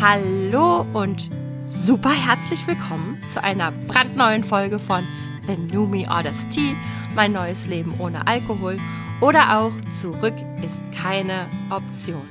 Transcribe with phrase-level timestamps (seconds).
[0.00, 1.28] Hallo und
[1.66, 5.04] super herzlich willkommen zu einer brandneuen Folge von
[5.48, 6.76] The New Me Orders Tea,
[7.16, 8.78] mein neues Leben ohne Alkohol
[9.20, 10.34] oder auch Zurück
[10.64, 12.22] ist keine Option.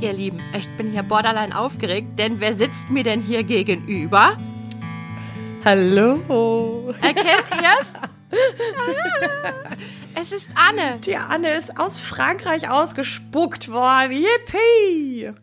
[0.00, 4.38] Ihr Lieben, ich bin hier borderline aufgeregt, denn wer sitzt mir denn hier gegenüber?
[5.64, 6.94] Hallo.
[7.00, 7.88] Erkennt ihr's?
[10.14, 11.00] es ist Anne.
[11.04, 14.12] Die Anne ist aus Frankreich ausgespuckt worden.
[14.12, 15.34] Yippie!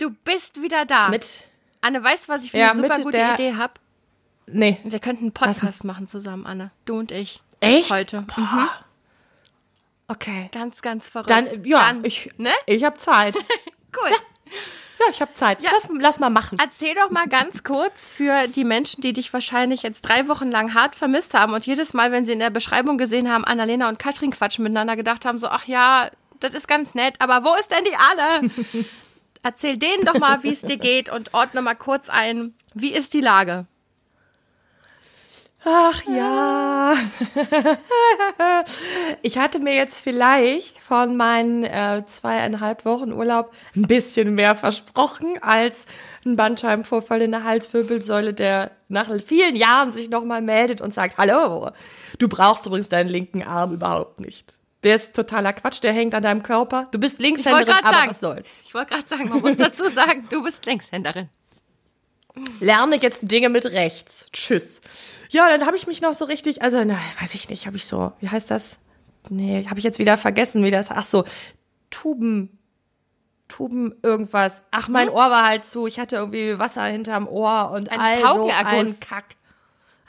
[0.00, 1.10] Du bist wieder da.
[1.10, 1.44] Mit.
[1.82, 3.74] Anne, weißt du, was ich für Ja, eine super gute Idee habe?
[4.46, 4.78] Nee.
[4.82, 6.70] Wir könnten einen Podcast machen zusammen, Anne.
[6.86, 7.42] Du und ich.
[7.60, 7.92] Echt?
[7.92, 8.22] Heute.
[8.22, 8.40] Boah.
[8.40, 8.68] Mhm.
[10.08, 10.48] Okay.
[10.52, 11.28] Ganz, ganz verrückt.
[11.30, 12.50] Dann, ja, Ganz, ich, ne?
[12.66, 13.36] ich habe Zeit.
[13.92, 14.12] Cool.
[15.00, 15.60] Ja, ich habe Zeit.
[15.62, 15.70] Ja.
[15.72, 16.58] Lass, lass mal machen.
[16.62, 20.74] Erzähl doch mal ganz kurz für die Menschen, die dich wahrscheinlich jetzt drei Wochen lang
[20.74, 23.98] hart vermisst haben und jedes Mal, wenn sie in der Beschreibung gesehen haben, Annalena und
[23.98, 27.72] Katrin quatschen miteinander, gedacht haben, so, ach ja, das ist ganz nett, aber wo ist
[27.72, 28.50] denn die Anne?
[29.42, 33.14] Erzähl denen doch mal, wie es dir geht und ordne mal kurz ein, wie ist
[33.14, 33.66] die Lage?
[35.64, 36.94] Ach ja.
[39.22, 45.38] ich hatte mir jetzt vielleicht von meinen äh, zweieinhalb Wochen Urlaub ein bisschen mehr versprochen
[45.42, 45.84] als
[46.24, 51.70] ein Bandscheibenvorfall in der Halswirbelsäule, der nach vielen Jahren sich nochmal meldet und sagt, hallo,
[52.18, 54.59] du brauchst übrigens deinen linken Arm überhaupt nicht.
[54.82, 56.88] Der ist totaler Quatsch, der hängt an deinem Körper.
[56.90, 58.62] Du bist Linkshänderin, aber sagen, was soll's.
[58.66, 61.28] ich wollte gerade sagen, man muss dazu sagen, du bist Linkshänderin.
[62.60, 64.28] lerne jetzt Dinge mit rechts.
[64.32, 64.80] Tschüss.
[65.30, 67.84] Ja, dann habe ich mich noch so richtig, also, na, weiß ich nicht, habe ich
[67.84, 68.78] so, wie heißt das?
[69.28, 71.24] Nee, habe ich jetzt wieder vergessen, wie das, ach so,
[71.90, 72.58] Tuben,
[73.48, 74.62] Tuben irgendwas.
[74.70, 78.34] Ach, mein Ohr war halt zu, ich hatte irgendwie Wasser hinterm Ohr und Ein all
[78.34, 79.36] so ein Kack.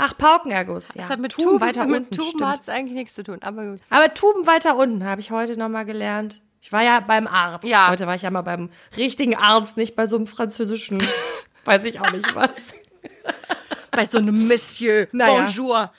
[0.03, 1.03] Ach, Paukenerguss, ja.
[1.03, 3.37] Das hat mit Tuben, Tuben, weiter mit unten, Tuben hat es eigentlich nichts zu tun,
[3.41, 3.81] aber gut.
[3.91, 6.41] Aber Tuben weiter unten habe ich heute nochmal gelernt.
[6.59, 7.67] Ich war ja beim Arzt.
[7.67, 7.89] Ja.
[7.89, 10.97] Heute war ich ja mal beim richtigen Arzt, nicht bei so einem französischen,
[11.65, 12.73] weiß ich auch nicht was.
[13.91, 15.43] Bei so einem Monsieur, Naja.
[15.43, 15.91] Bonjour,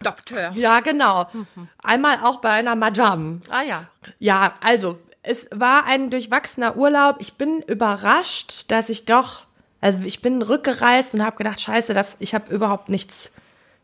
[0.00, 0.52] Doktor.
[0.54, 1.28] Ja, genau.
[1.82, 3.40] Einmal auch bei einer Madame.
[3.50, 3.86] Ah ja.
[4.20, 7.16] Ja, also, es war ein durchwachsener Urlaub.
[7.18, 9.42] Ich bin überrascht, dass ich doch,
[9.80, 13.32] also ich bin rückgereist und habe gedacht, scheiße, das, ich habe überhaupt nichts,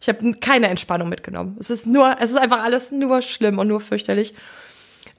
[0.00, 1.56] ich habe keine Entspannung mitgenommen.
[1.58, 4.34] Es ist nur, es ist einfach alles nur schlimm und nur fürchterlich.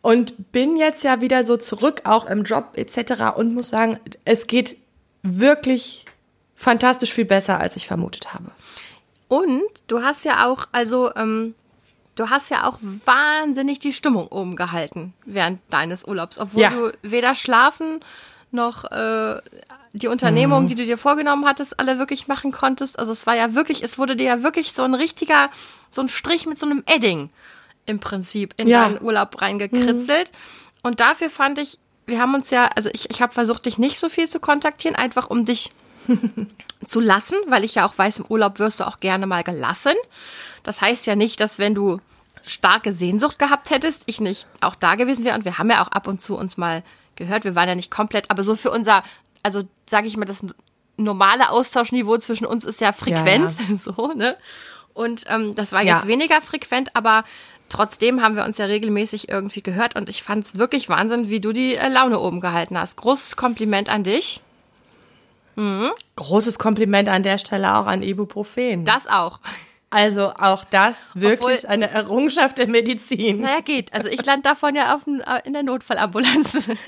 [0.02, 3.36] Und bin jetzt ja wieder so zurück, auch im Job etc.
[3.36, 4.78] und muss sagen, es geht
[5.24, 6.06] wirklich
[6.56, 8.52] fantastisch viel besser, als ich vermutet habe.
[9.28, 11.56] Und du hast ja auch, also, ähm,
[12.16, 16.70] du hast ja auch wahnsinnig die Stimmung oben gehalten während deines Urlaubs, obwohl Ja.
[16.70, 18.00] du weder schlafen
[18.52, 19.42] noch äh,
[19.94, 20.68] die Unternehmungen, Mhm.
[20.68, 23.00] die du dir vorgenommen hattest, alle wirklich machen konntest.
[23.00, 25.50] Also es war ja wirklich, es wurde dir ja wirklich so ein richtiger,
[25.90, 27.30] so ein Strich mit so einem Edding
[27.86, 28.84] im Prinzip in Ja.
[28.84, 30.32] deinen Urlaub reingekritzelt.
[30.84, 34.00] Und dafür fand ich, wir haben uns ja, also ich, ich habe versucht, dich nicht
[34.00, 35.72] so viel zu kontaktieren, einfach um dich
[36.86, 39.94] zu lassen, weil ich ja auch weiß, im Urlaub wirst du auch gerne mal gelassen.
[40.64, 42.00] Das heißt ja nicht, dass wenn du
[42.46, 45.36] starke Sehnsucht gehabt hättest, ich nicht auch da gewesen wäre.
[45.38, 46.84] Und wir haben ja auch ab und zu uns mal
[47.18, 47.44] gehört.
[47.44, 49.04] Wir waren ja nicht komplett, aber so für unser,
[49.44, 50.46] also sage ich mal, das
[50.98, 54.36] normale Austauschniveau zwischen uns ist ja frequent, so, ne?
[54.94, 55.96] Und ähm, das war Ja.
[55.96, 57.24] jetzt weniger frequent, aber
[57.70, 61.40] trotzdem haben wir uns ja regelmäßig irgendwie gehört und ich fand es wirklich Wahnsinn, wie
[61.40, 62.98] du die äh, Laune oben gehalten hast.
[62.98, 64.42] Großes Kompliment an dich.
[66.16, 68.86] Großes Kompliment an der Stelle auch an Ibuprofen.
[68.86, 69.40] Das auch.
[69.90, 73.42] Also auch das wirklich Obwohl- eine Errungenschaft der Medizin.
[73.42, 73.94] Naja, geht.
[73.94, 76.70] Also ich lande davon ja auf, dem- äh, in der Notfallambulanz.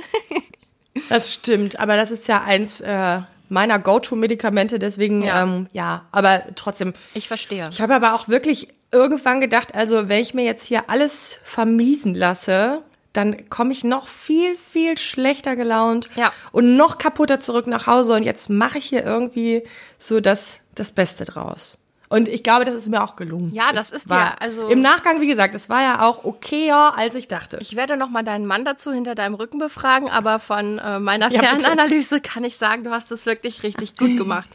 [1.07, 5.27] Das stimmt, aber das ist ja eins äh, meiner Go-To-Medikamente, deswegen Ja.
[5.38, 5.43] ja.
[5.43, 6.93] Ähm, ja, aber trotzdem.
[7.13, 7.69] Ich verstehe.
[7.71, 12.15] Ich habe aber auch wirklich irgendwann gedacht, also wenn ich mir jetzt hier alles vermiesen
[12.15, 12.81] lasse,
[13.13, 16.33] dann komme ich noch viel, viel schlechter gelaunt Ja.
[16.51, 19.63] und noch kaputter zurück nach Hause und jetzt mache ich hier irgendwie
[19.97, 21.77] so das, das Beste draus.
[22.11, 23.53] Und ich glaube, das ist mir auch gelungen.
[23.53, 26.97] Ja, das Es ist ja, also- Im Nachgang, wie gesagt, es war ja auch okayer,
[26.97, 27.57] als ich dachte.
[27.61, 31.31] Ich werde noch mal deinen Mann dazu hinter deinem Rücken befragen, aber von äh, meiner
[31.31, 31.61] Ja, bitte.
[31.61, 34.50] Fernanalyse kann ich sagen, du hast es wirklich richtig gut gemacht.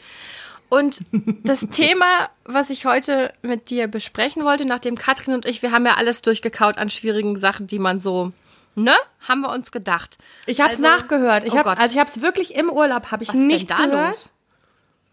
[0.69, 1.03] Und
[1.45, 5.87] das Thema, was ich heute mit dir besprechen wollte, nachdem Katrin und ich, wir haben
[5.87, 8.33] ja alles durchgekaut an schwierigen Sachen, die man so,
[8.75, 8.95] ne,
[9.29, 10.19] haben wir uns gedacht.
[10.47, 11.45] Ich habe es Also- nachgehört.
[11.45, 11.79] Ich Oh hab's, Gott.
[11.79, 14.09] also ich habe es wirklich im Urlaub, habe ich Was nichts da gehört.
[14.09, 14.33] los?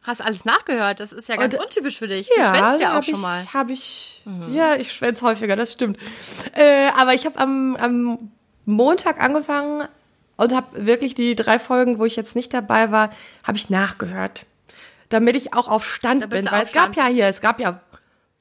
[0.04, 1.00] Hast alles nachgehört?
[1.00, 2.28] Das ist ja ganz Und- untypisch für dich.
[2.30, 3.46] Du schwänzt ja auch schon ich, mal.
[3.54, 5.98] Habe ich, ja, ich schwänze häufiger, das stimmt.
[6.54, 8.32] Äh, aber ich habe am, am
[8.66, 9.88] Montag angefangen
[10.38, 13.12] und habe wirklich die drei Folgen, wo ich jetzt nicht dabei war,
[13.44, 14.46] habe ich nachgehört,
[15.10, 16.96] damit ich auch auf Stand bin, weil es gab Stand.
[16.96, 17.80] ja hier, es gab ja,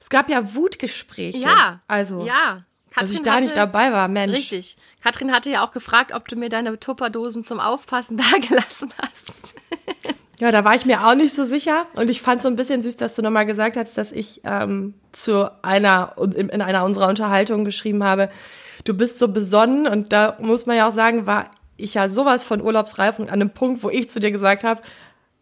[0.01, 1.39] es gab ja Wutgespräche.
[1.39, 1.81] Ja.
[1.89, 2.63] also ja.
[2.95, 4.35] dass ich Katrin da nicht hatte- dabei war, Mensch.
[4.35, 4.77] Richtig.
[5.03, 9.55] Katrin hatte ja auch gefragt, ob du mir deine Tupperdosen zum Aufpassen dagelassen hast.
[10.41, 11.87] Ja, da war ich mir auch nicht so sicher.
[11.95, 14.95] Und ich fand so ein bisschen süß, dass du nochmal gesagt hast, dass ich ähm,
[15.13, 18.31] zu einer, in einer unserer Unterhaltungen geschrieben habe,
[18.85, 19.87] du bist so besonnen.
[19.87, 23.35] Und da muss man ja auch sagen, war ich ja sowas von urlaubsreif und an
[23.35, 24.81] einem Punkt, wo ich zu dir gesagt habe,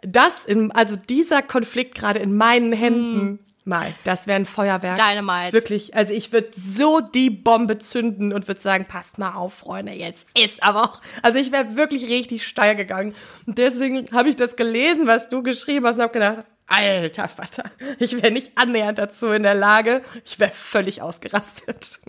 [0.02, 3.38] das in, also dieser Konflikt gerade in meinen Händen, mm.
[3.68, 4.96] Mal, das wäre ein Feuerwerk.
[4.96, 5.52] Dynamite.
[5.52, 5.94] Wirklich.
[5.94, 10.26] Also ich würde so die Bombe zünden und würde sagen, passt mal auf, Freunde, jetzt
[10.34, 11.00] ist aber auch.
[11.22, 13.14] Also ich wäre wirklich richtig steil gegangen.
[13.46, 17.64] Und deswegen habe ich das gelesen, was du geschrieben hast und habe gedacht, alter Vater,
[17.98, 20.02] ich wäre nicht annähernd dazu in der Lage.
[20.24, 22.00] Ich wäre völlig ausgerastet.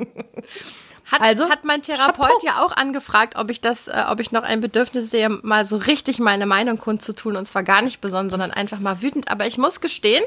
[1.12, 2.46] Hat, also, hat mein Therapeut Chapeau.
[2.46, 5.78] ja auch angefragt, ob ich das, äh, ob ich noch ein Bedürfnis sehe, mal so
[5.78, 9.32] richtig meine Meinung kundzutun und zwar gar nicht besonnen, sondern einfach mal wütend.
[9.32, 10.24] Aber ich muss gestehen,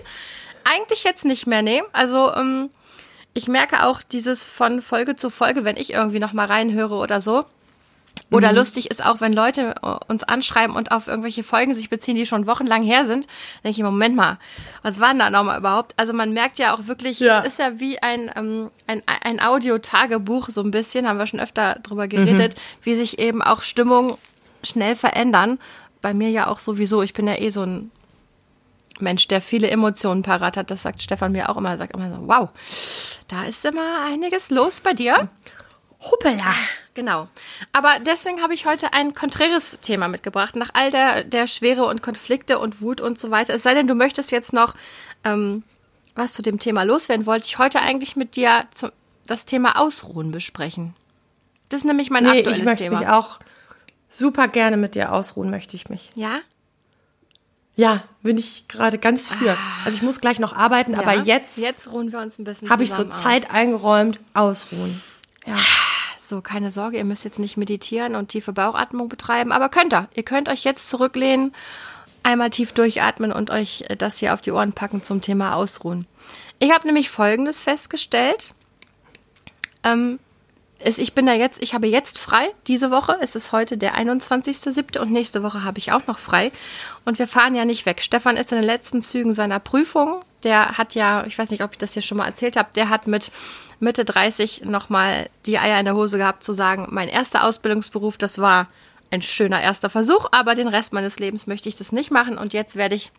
[0.65, 1.83] eigentlich jetzt nicht mehr, nee.
[1.93, 2.71] Also, ähm,
[3.35, 7.21] ich merke auch dieses von Folge zu Folge, wenn ich irgendwie noch mal reinhöre oder
[7.21, 7.47] so,
[8.33, 8.59] oder mhm.
[8.59, 12.25] lustig ist auch, wenn Leute äh, uns anschreiben und auf irgendwelche Folgen sich beziehen, die
[12.25, 13.27] schon wochenlang her sind,
[13.63, 14.39] denke ich, Moment mal,
[14.83, 15.93] was war denn da nochmal überhaupt?
[15.99, 17.41] Also man merkt ja auch wirklich, ja.
[17.41, 21.41] es ist ja wie ein, ähm, ein, ein Audio-Tagebuch so ein bisschen, haben wir schon
[21.41, 22.61] öfter drüber geredet, mhm.
[22.83, 24.17] wie sich eben auch Stimmung
[24.63, 25.59] schnell verändern.
[26.01, 27.91] Bei mir ja auch sowieso, ich bin ja eh so ein
[29.03, 30.71] Mensch, der viele Emotionen parat hat.
[30.71, 32.49] Das sagt Stefan mir auch immer, sagt immer so, wow,
[33.29, 35.29] da ist immer einiges los bei dir.
[36.01, 36.55] Hoppala.
[36.95, 37.29] Genau.
[37.73, 42.03] Aber deswegen habe ich heute ein konträres Thema mitgebracht, nach all der, der Schwere und
[42.03, 43.55] Konflikte und Wut und so weiter.
[43.55, 44.75] Es sei denn, du möchtest jetzt noch
[45.25, 45.63] ähm,
[46.15, 48.91] was zu dem Thema loswerden, wollte ich heute eigentlich mit dir zum,
[49.27, 50.95] das Thema Ausruhen besprechen.
[51.69, 52.99] Das ist nämlich mein nee, aktuelles ich möchte Thema.
[53.01, 53.39] Mich auch
[54.11, 56.11] super gerne mit dir ausruhen, möchte ich mich.
[56.15, 56.41] Ja?
[57.75, 59.53] Ja, bin ich gerade ganz für.
[59.53, 59.85] Ah.
[59.85, 61.59] Also ich muss gleich noch arbeiten, ja, aber jetzt.
[61.59, 62.69] Jetzt ruhen wir uns ein bisschen.
[62.71, 65.01] Habe ich so Zeit eingeräumt, ausruhen.
[65.47, 65.57] Ja.
[66.21, 70.09] So, keine Sorge, ihr müsst jetzt nicht meditieren und tiefe Bauchatmung betreiben, aber könnt ihr.
[70.15, 71.55] Ihr könnt euch jetzt zurücklehnen,
[72.23, 76.07] einmal tief durchatmen und euch äh, das hier auf die Ohren packen zum Thema Ausruhen.
[76.59, 78.55] Ich habe nämlich Folgendes festgestellt.
[79.85, 80.21] Ähm,
[80.85, 83.17] ich bin da jetzt, ich habe jetzt frei diese Woche.
[83.21, 84.99] Es ist heute der 21.07.
[84.99, 86.53] und nächste Woche habe ich auch noch frei.
[87.05, 88.03] Und wir fahren ja nicht weg.
[88.03, 90.21] Stefan ist in den letzten Zügen seiner Prüfung.
[90.43, 92.89] Der hat ja, ich weiß nicht, ob ich das hier schon mal erzählt habe, der
[92.89, 93.31] hat mit
[93.81, 98.39] Mitte 30 nochmal die Eier in der Hose gehabt zu sagen, mein erster Ausbildungsberuf, das
[98.39, 98.69] war
[99.13, 102.55] ein schöner erster Versuch, aber den Rest meines Lebens möchte ich das nicht machen und
[102.55, 103.13] jetzt werde ich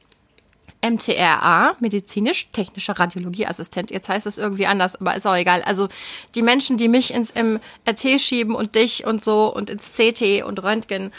[0.84, 3.90] MTRA, medizinisch-technischer Radiologieassistent.
[3.90, 5.62] Jetzt heißt es irgendwie anders, aber ist auch egal.
[5.64, 5.88] Also
[6.36, 10.62] die Menschen, die mich ins MRT schieben und dich und so und ins CT und
[10.62, 11.14] Röntgen,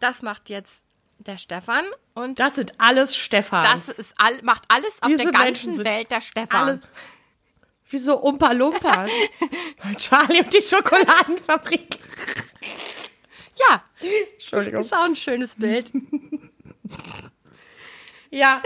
[0.00, 0.84] das macht jetzt
[1.18, 1.84] der Stefan.
[2.14, 3.86] Und das sind alles Stefans.
[3.86, 6.56] Das ist all, macht alles Diese auf der ganzen Welt der Stefan.
[6.56, 6.82] Alle,
[7.90, 9.06] wie so Umpa Lumpa.
[9.98, 11.98] Charlie und die Schokoladenfabrik.
[13.56, 13.82] Ja.
[14.34, 14.80] Entschuldigung.
[14.80, 15.90] Ist auch ein schönes Bild.
[18.30, 18.62] ja.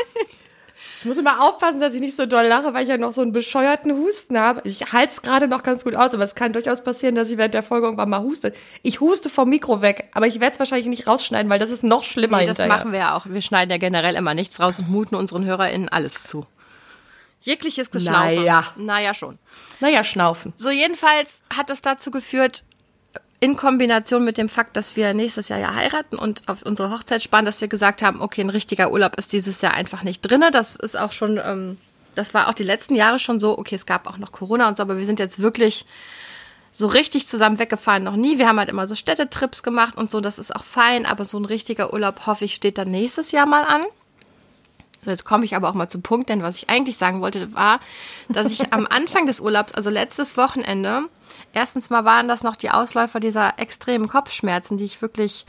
[1.01, 3.23] Ich muss immer aufpassen, dass ich nicht so doll lache, weil ich ja noch so
[3.23, 4.61] einen bescheuerten Husten habe.
[4.65, 7.39] Ich halte es gerade noch ganz gut aus, aber es kann durchaus passieren, dass ich
[7.39, 8.53] während der Folge irgendwann mal huste.
[8.83, 11.83] Ich huste vom Mikro weg, aber ich werde es wahrscheinlich nicht rausschneiden, weil das ist
[11.83, 13.27] noch schlimmer nee, das machen wir ja auch.
[13.27, 16.47] Wir schneiden ja generell immer nichts raus und muten unseren HörerInnen alles zu.
[17.41, 18.37] Jegliches Geschnaufen.
[18.37, 18.67] Naja.
[18.77, 19.39] Naja, schon.
[19.81, 20.53] Naja, schnaufen.
[20.57, 22.63] So, jedenfalls hat das dazu geführt,
[23.43, 27.25] in Kombination mit dem Fakt, dass wir nächstes Jahr ja heiraten und auf unsere Hochzeit
[27.25, 30.53] sparen, dass wir gesagt haben, okay, ein richtiger Urlaub ist dieses Jahr einfach nicht drinne.
[30.53, 31.77] Das ist auch schon, ähm,
[32.15, 33.59] das war auch die letzten Jahre schon so.
[33.59, 35.87] Okay, es gab auch noch Corona und so, aber wir sind jetzt wirklich
[36.73, 38.39] so richtig zusammen weggefahren noch nie.
[38.39, 41.37] Wir haben halt immer so Städtetrips gemacht und so, das ist auch fein, aber so
[41.37, 43.83] ein richtiger Urlaub, hoffe ich, steht dann nächstes Jahr mal an.
[45.05, 47.53] So, jetzt komme ich aber auch mal zum Punkt, denn was ich eigentlich sagen wollte,
[47.55, 47.81] war,
[48.29, 51.09] dass ich am Anfang des Urlaubs, also letztes Wochenende,
[51.53, 55.47] erstens mal waren das noch die Ausläufer dieser extremen Kopfschmerzen, die ich wirklich,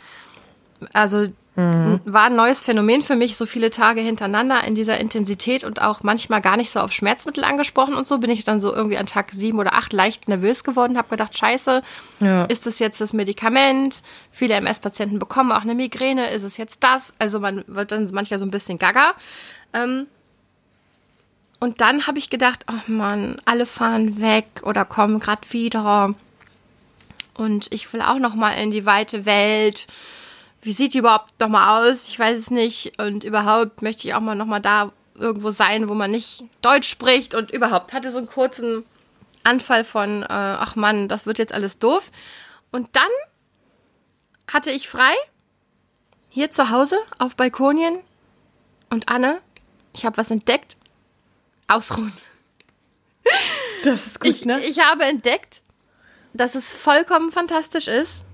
[0.93, 2.01] also Mhm.
[2.05, 6.01] War ein neues Phänomen für mich, so viele Tage hintereinander in dieser Intensität und auch
[6.01, 8.17] manchmal gar nicht so auf Schmerzmittel angesprochen und so.
[8.17, 11.37] Bin ich dann so irgendwie an Tag sieben oder acht leicht nervös geworden, habe gedacht,
[11.37, 11.83] scheiße,
[12.21, 12.45] ja.
[12.45, 14.01] ist das jetzt das Medikament?
[14.31, 17.13] Viele MS-Patienten bekommen auch eine Migräne, ist es jetzt das?
[17.19, 19.13] Also man wird dann manchmal so ein bisschen gaga.
[19.73, 20.07] Ähm,
[21.63, 26.13] und dann habe ich gedacht, oh Mann, alle fahren weg oder kommen gerade wieder.
[27.33, 29.87] Und ich will auch noch mal in die weite Welt
[30.63, 32.07] wie sieht die überhaupt nochmal aus?
[32.07, 32.99] Ich weiß es nicht.
[32.99, 37.35] Und überhaupt möchte ich auch mal nochmal da irgendwo sein, wo man nicht Deutsch spricht
[37.35, 38.83] und überhaupt hatte so einen kurzen
[39.43, 42.11] Anfall von, äh, ach Mann, das wird jetzt alles doof.
[42.71, 43.03] Und dann
[44.51, 45.13] hatte ich frei,
[46.29, 47.99] hier zu Hause auf Balkonien.
[48.89, 49.39] Und Anne,
[49.93, 50.77] ich habe was entdeckt.
[51.67, 52.13] Ausruhen.
[53.83, 54.63] Das ist gut, ich, ne?
[54.65, 55.61] Ich habe entdeckt,
[56.33, 58.25] dass es vollkommen fantastisch ist,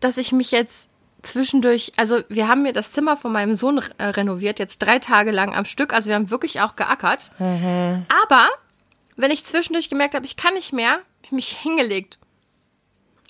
[0.00, 0.88] dass ich mich jetzt
[1.22, 5.30] zwischendurch, also wir haben mir das Zimmer von meinem Sohn äh, renoviert, jetzt drei Tage
[5.30, 5.92] lang am Stück.
[5.92, 7.30] Also wir haben wirklich auch geackert.
[7.38, 8.06] Mhm.
[8.24, 8.48] Aber
[9.16, 12.18] wenn ich zwischendurch gemerkt habe, ich kann nicht mehr, habe ich mich hingelegt.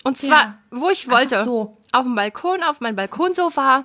[0.03, 1.43] Und zwar, Ja, wo ich wollte.
[1.43, 1.77] so.
[1.91, 3.83] Auf dem Balkon, auf mein Balkonsofa,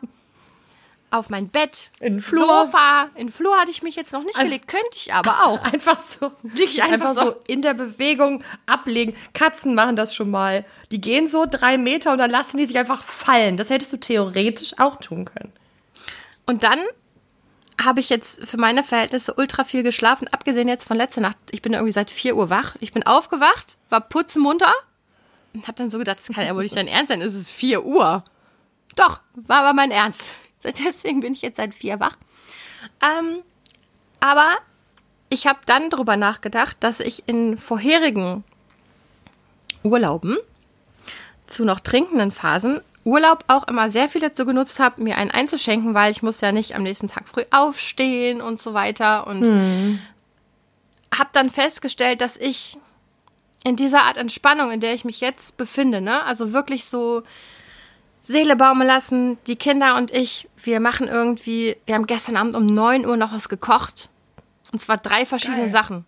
[1.11, 2.45] auf mein Bett, In den Flur.
[2.45, 3.09] Sofa.
[3.15, 5.63] In den Flur hatte ich mich jetzt noch nicht gelegt, könnte ich aber auch.
[5.73, 6.33] Einfach so.
[6.43, 7.31] Einfach einfach so.
[7.31, 9.15] so in der Bewegung ablegen.
[9.33, 10.65] Katzen machen das schon mal.
[10.91, 13.57] Die gehen so drei Meter und dann lassen die sich einfach fallen.
[13.57, 15.53] Das hättest du theoretisch auch tun können.
[16.47, 16.81] Und dann
[17.83, 21.37] habe ich jetzt für meine Verhältnisse ultra viel geschlafen, abgesehen jetzt von letzter Nacht.
[21.51, 22.77] Ich bin irgendwie seit 4 Uhr wach.
[22.81, 24.73] Ich bin aufgewacht, war putzenmunter
[25.53, 27.51] und habe dann so gedacht, das kann ja wohl nicht dein Ernst sein, es ist
[27.51, 28.25] 4 Uhr.
[28.97, 30.37] Doch, war aber mein Ernst.
[30.87, 32.17] Deswegen bin ich jetzt seit 4 wach.
[33.03, 33.43] Ähm,
[34.21, 34.57] aber
[35.29, 38.45] ich habe dann darüber nachgedacht, dass ich in vorherigen
[39.83, 40.37] Urlauben
[41.47, 45.93] zu noch trinkenden Phasen Urlaub auch immer sehr viel dazu genutzt habe, mir einen einzuschenken,
[45.93, 49.27] weil ich muss ja nicht am nächsten Tag früh aufstehen und so weiter.
[49.27, 49.45] Und
[51.13, 52.79] habe dann festgestellt, dass ich
[53.63, 57.23] in dieser Art Entspannung, in der ich mich jetzt befinde, ne, also wirklich so
[58.27, 62.65] Seele baumeln lassen, die Kinder und ich, wir machen irgendwie, wir haben gestern Abend um
[62.65, 64.09] 9 Uhr noch was gekocht.
[64.73, 65.69] Und zwar drei verschiedene Geil.
[65.69, 66.05] Sachen.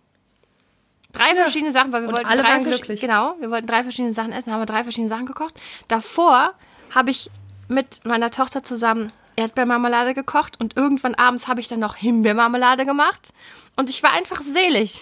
[1.13, 3.01] Drei verschiedene Sachen, weil wir Und wollten alle drei waren glücklich.
[3.01, 5.53] Genau, wir wollten drei verschiedene Sachen essen, haben wir drei verschiedene Sachen gekocht.
[5.87, 6.53] Davor
[6.93, 7.29] habe ich
[7.67, 13.29] mit meiner Tochter zusammen Erdbeermarmelade gekocht und irgendwann abends habe ich dann noch Himbeermarmelade gemacht
[13.75, 15.01] und ich war einfach selig.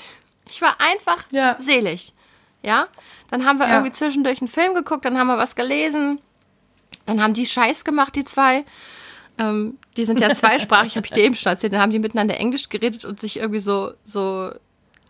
[0.50, 1.56] Ich war einfach Ja.
[1.60, 2.14] selig.
[2.62, 2.88] Ja?
[3.32, 3.76] Dann haben wir Ja.
[3.76, 6.20] irgendwie zwischendurch einen Film geguckt, dann haben wir was gelesen.
[7.06, 8.66] Dann haben die Scheiß gemacht, die zwei.
[9.38, 11.74] Ähm, die sind ja zweisprachig, habe ich dir eben schon erzählt.
[11.74, 14.52] Dann haben die miteinander Englisch geredet und sich irgendwie so, so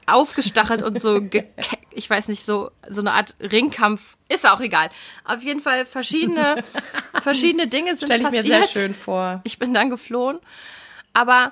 [0.08, 1.22] aufgestachelt und so,
[1.92, 4.18] ich weiß nicht, so, so eine Art Ringkampf.
[4.30, 4.90] Ist auch egal.
[5.24, 6.64] Auf jeden Fall verschiedene,
[7.22, 8.70] verschiedene Dinge sind Stelle ich mir passiert.
[8.70, 9.42] sehr schön vor.
[9.44, 10.40] Ich bin dann geflohen.
[11.14, 11.52] Aber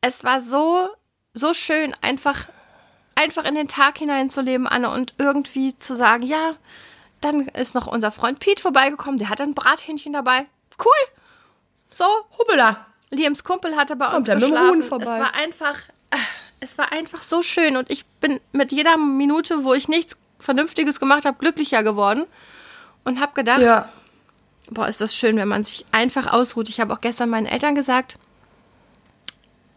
[0.00, 0.88] es war so,
[1.34, 2.48] so schön, einfach,
[3.14, 6.54] einfach in den Tag hineinzuleben, Anne, und irgendwie zu sagen, ja,
[7.20, 10.46] dann ist noch unser Freund Pete vorbeigekommen, der hat ein Brathähnchen dabei.
[10.78, 10.92] Cool.
[11.88, 12.04] So,
[12.38, 12.86] Hubbela.
[13.10, 14.82] Liams Kumpel hatte bei Kommt uns geschlafen.
[14.82, 15.78] Es war einfach,
[16.10, 16.16] äh,
[16.60, 21.00] es war einfach so schön und ich bin mit jeder Minute, wo ich nichts Vernünftiges
[21.00, 22.24] gemacht habe, glücklicher geworden
[23.04, 23.88] und habe gedacht, Ja.
[24.70, 26.68] boah, ist das schön, wenn man sich einfach ausruht.
[26.68, 28.18] Ich habe auch gestern meinen Eltern gesagt,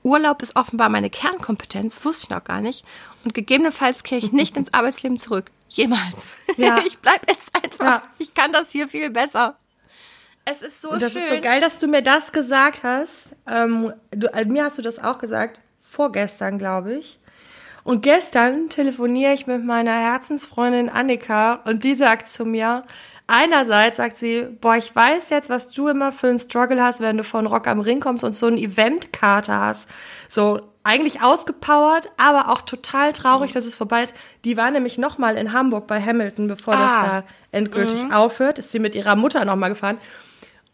[0.04, 2.84] Urlaub ist offenbar meine Kernkompetenz, wusste ich noch gar nicht.
[3.24, 5.52] Und gegebenenfalls kehre ich nicht ins Arbeitsleben zurück.
[5.70, 6.38] Jemals.
[6.58, 6.80] Ja.
[6.86, 7.86] Ich bleib jetzt einfach.
[7.86, 8.04] Ja.
[8.18, 9.58] Ich kann das hier viel besser.
[10.46, 11.22] Es ist so Und das schön.
[11.22, 13.36] ist so geil, dass du mir das gesagt hast.
[13.48, 15.62] Ähm, du, äh, mir hast du das auch gesagt.
[15.82, 17.20] Vorgestern, glaube ich.
[17.84, 22.84] Und gestern telefoniere ich mit meiner Herzensfreundin Annika und die sagt zu mir,
[23.28, 27.18] einerseits sagt sie, boah, ich weiß jetzt, was du immer für einen Struggle hast, wenn
[27.18, 29.90] du von Rock am Ring kommst und so eine Eventkarte hast.
[30.28, 34.16] So eigentlich ausgepowert, aber auch total traurig, dass es vorbei ist.
[34.46, 37.04] Die war nämlich nochmal in Hamburg bei Hamilton, bevor das Ah.
[37.04, 38.60] da endgültig aufhört.
[38.60, 40.00] Ist sie mit ihrer Mutter nochmal gefahren.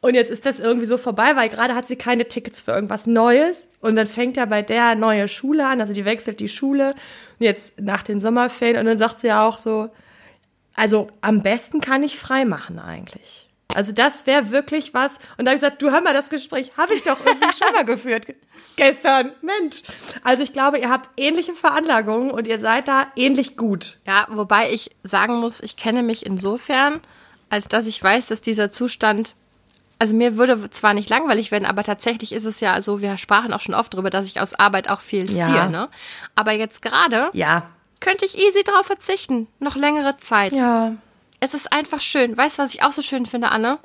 [0.01, 3.07] Und jetzt ist das irgendwie so vorbei, weil gerade hat sie keine Tickets für irgendwas
[3.07, 3.69] Neues.
[3.81, 6.93] Und dann fängt ja bei der neue Schule an, also die wechselt die Schule
[7.39, 8.77] jetzt nach den Sommerferien.
[8.77, 9.89] Und dann sagt sie ja auch so,
[10.75, 13.44] also am besten kann ich frei machen eigentlich.
[13.74, 15.17] Also das wäre wirklich was.
[15.38, 17.74] Und da habe ich gesagt, du hör mal, das Gespräch habe ich doch irgendwie schon
[17.74, 18.27] mal geführt
[18.75, 19.31] gestern.
[19.41, 19.81] Mensch.
[20.24, 23.98] Also ich glaube, ihr habt ähnliche Veranlagungen und ihr seid da ähnlich gut.
[24.05, 27.01] Ja, wobei ich sagen muss, ich kenne mich insofern,
[27.50, 29.36] als dass ich weiß, dass dieser Zustand,
[30.00, 33.51] also mir würde zwar nicht langweilig werden, aber tatsächlich ist es ja so, wir sprachen
[33.51, 35.45] auch schon oft darüber, dass ich aus Arbeit auch viel Ja.
[35.48, 35.89] ziehe, ne?
[36.36, 37.63] Aber jetzt gerade Ja.
[38.00, 40.53] könnte ich easy drauf verzichten, noch längere Zeit.
[40.55, 40.93] Ja.
[41.39, 42.35] Es ist einfach schön.
[42.37, 43.79] Weißt du, was ich auch so schön finde, Anne?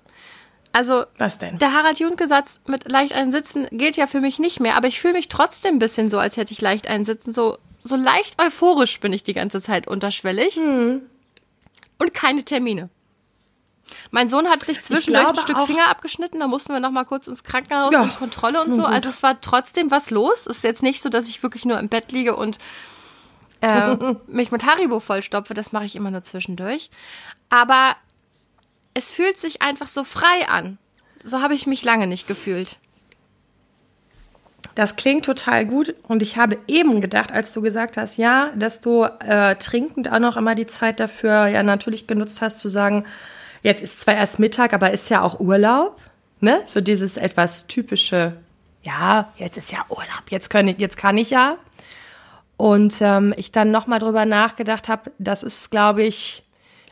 [0.72, 1.58] Also, Was denn?
[1.58, 5.14] der Harald Junke-Satz mit leicht einsitzen gilt ja für mich nicht mehr, aber ich fühle
[5.14, 7.32] mich trotzdem ein bisschen so, als hätte ich leicht einsitzen.
[7.32, 10.54] So, so leicht euphorisch bin ich die ganze Zeit unterschwellig.
[10.54, 11.02] Hm.
[11.98, 12.88] Und keine Termine.
[14.12, 17.26] Mein Sohn hat sich zwischendurch ein Stück Finger abgeschnitten, da mussten wir noch mal kurz
[17.26, 18.84] ins Krankenhaus Ja, und Kontrolle und so.
[18.84, 20.46] Also es war trotzdem was los.
[20.46, 22.58] Es ist jetzt nicht so, dass ich wirklich nur im Bett liege und
[23.60, 25.54] äh, mich mit Haribo vollstopfe.
[25.54, 26.90] Das mache ich immer nur zwischendurch.
[27.48, 27.96] Aber
[28.94, 30.78] es fühlt sich einfach so frei an.
[31.24, 32.78] So habe ich mich lange nicht gefühlt.
[34.74, 38.80] Das klingt total gut und ich habe eben gedacht, als du gesagt hast, ja, dass
[38.80, 43.04] du äh, trinkend auch noch immer die Zeit dafür ja natürlich genutzt hast zu sagen,
[43.62, 46.00] jetzt ist zwar erst Mittag, aber ist ja auch Urlaub,
[46.40, 46.62] ne?
[46.66, 48.36] So dieses etwas typische,
[48.82, 51.56] ja, jetzt ist ja Urlaub, jetzt kann ich, jetzt kann ich ja.
[52.60, 56.46] Und ähm, ich dann noch mal drüber nachgedacht habe, das ist, glaube ich,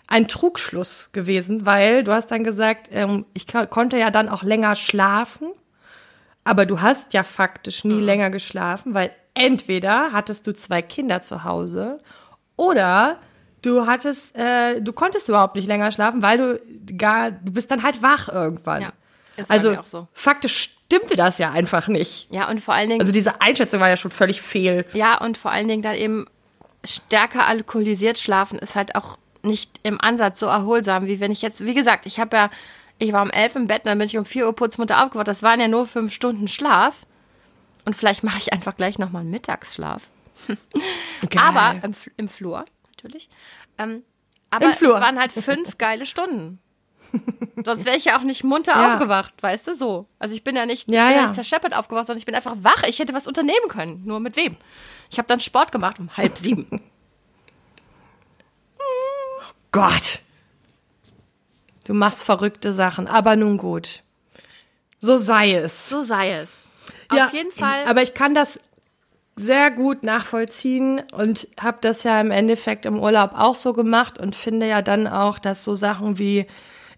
[0.07, 4.75] ein Trugschluss gewesen, weil du hast dann gesagt, ähm, ich konnte ja dann auch länger
[4.77, 5.49] schlafen,
[6.43, 8.01] aber du hast ja faktisch nie mhm.
[8.01, 11.99] länger geschlafen, weil entweder hattest du zwei Kinder zu Hause
[12.57, 13.19] oder
[13.61, 17.83] du hattest, äh, du konntest überhaupt nicht länger schlafen, weil du gar, du bist dann
[17.83, 18.81] halt wach irgendwann.
[18.81, 18.93] Ja,
[19.39, 20.09] ist also so.
[20.13, 22.29] faktisch stimmte das ja einfach nicht.
[22.31, 23.01] Ja, und vor allen Dingen.
[23.01, 24.87] Also diese Einschätzung war ja schon völlig fehl.
[24.93, 26.27] Ja, und vor allen Dingen dann eben
[26.85, 31.65] stärker alkoholisiert schlafen ist halt auch nicht im Ansatz so erholsam, wie wenn ich jetzt,
[31.65, 32.51] wie gesagt, ich habe ja,
[32.99, 35.29] ich war um elf im Bett, dann bin ich um vier Uhr Putzmutter aufgewacht.
[35.29, 37.07] Das waren ja nur fünf Stunden Schlaf.
[37.85, 40.03] Und vielleicht mache ich einfach gleich nochmal einen Mittagsschlaf.
[41.37, 43.29] aber im, im Flur, natürlich.
[43.79, 44.03] Ähm,
[44.51, 44.97] aber Im Flur.
[44.97, 46.59] es waren halt fünf geile Stunden.
[47.65, 48.95] Sonst wäre ich ja auch nicht munter ja.
[48.95, 50.07] aufgewacht, weißt du, so.
[50.19, 51.23] Also ich bin ja nicht, ja, ich bin ja.
[51.23, 52.83] nicht zerscheppert aufgewacht, sondern ich bin einfach wach.
[52.85, 54.03] Ich hätte was unternehmen können.
[54.05, 54.57] Nur mit wem?
[55.11, 56.67] Ich habe dann Sport gemacht um halb sieben.
[59.73, 60.21] Gott.
[61.85, 64.03] Du machst verrückte Sachen, aber nun gut.
[64.99, 65.89] So sei es.
[65.89, 66.69] So sei es.
[67.13, 67.85] Ja, Auf jeden Fall.
[67.87, 68.61] Aber ich kann das
[69.37, 74.35] sehr gut nachvollziehen und habe das ja im Endeffekt im Urlaub auch so gemacht und
[74.35, 76.47] finde ja dann auch, dass so Sachen wie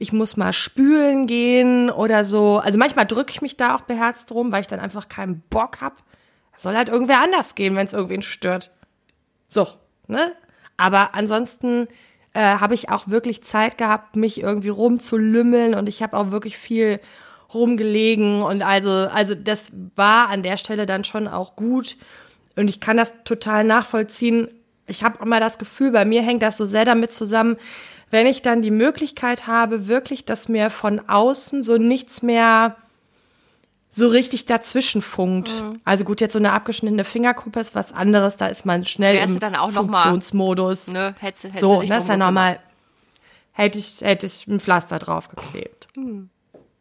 [0.00, 4.30] ich muss mal spülen gehen oder so, also manchmal drücke ich mich da auch beherzt
[4.30, 6.02] drum, weil ich dann einfach keinen Bock hab.
[6.56, 8.70] Soll halt irgendwer anders gehen, wenn es irgendwen stört.
[9.46, 9.68] So,
[10.08, 10.32] ne?
[10.78, 11.86] Aber ansonsten
[12.32, 16.56] äh, habe ich auch wirklich Zeit gehabt, mich irgendwie rumzulümmeln und ich habe auch wirklich
[16.56, 16.98] viel
[17.52, 21.98] rumgelegen und also, also das war an der Stelle dann schon auch gut
[22.56, 24.48] und ich kann das total nachvollziehen.
[24.86, 27.58] Ich habe immer das Gefühl, bei mir hängt das so sehr damit zusammen,
[28.10, 32.76] wenn ich dann die Möglichkeit habe, wirklich, dass mir von außen so nichts mehr
[33.88, 35.50] so richtig dazwischen funkt.
[35.50, 35.80] Mhm.
[35.84, 39.28] Also gut, jetzt so eine abgeschnittene Fingerkuppe ist was anderes, da ist man schnell Wärst
[39.28, 40.88] im dann auch Funktionsmodus.
[40.88, 42.60] Noch mal, ne, hättest, hättest so, das ist ja nochmal,
[43.52, 45.88] hätte ich, hätte ich ein Pflaster draufgeklebt.
[45.96, 46.30] Mhm.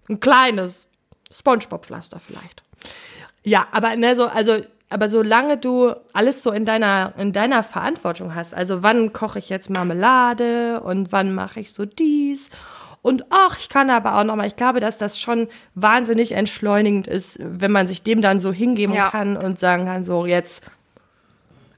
[0.08, 0.88] Ein kleines
[1.32, 2.64] Spongebob-Pflaster vielleicht.
[3.44, 8.36] Ja, aber ne, so, also, aber solange du alles so in deiner, in deiner Verantwortung
[8.36, 12.50] hast, also wann koche ich jetzt Marmelade und wann mache ich so dies
[13.02, 17.40] und ach, ich kann aber auch nochmal, ich glaube, dass das schon wahnsinnig entschleunigend ist,
[17.40, 19.10] wenn man sich dem dann so hingeben ja.
[19.10, 20.64] kann und sagen kann, so jetzt.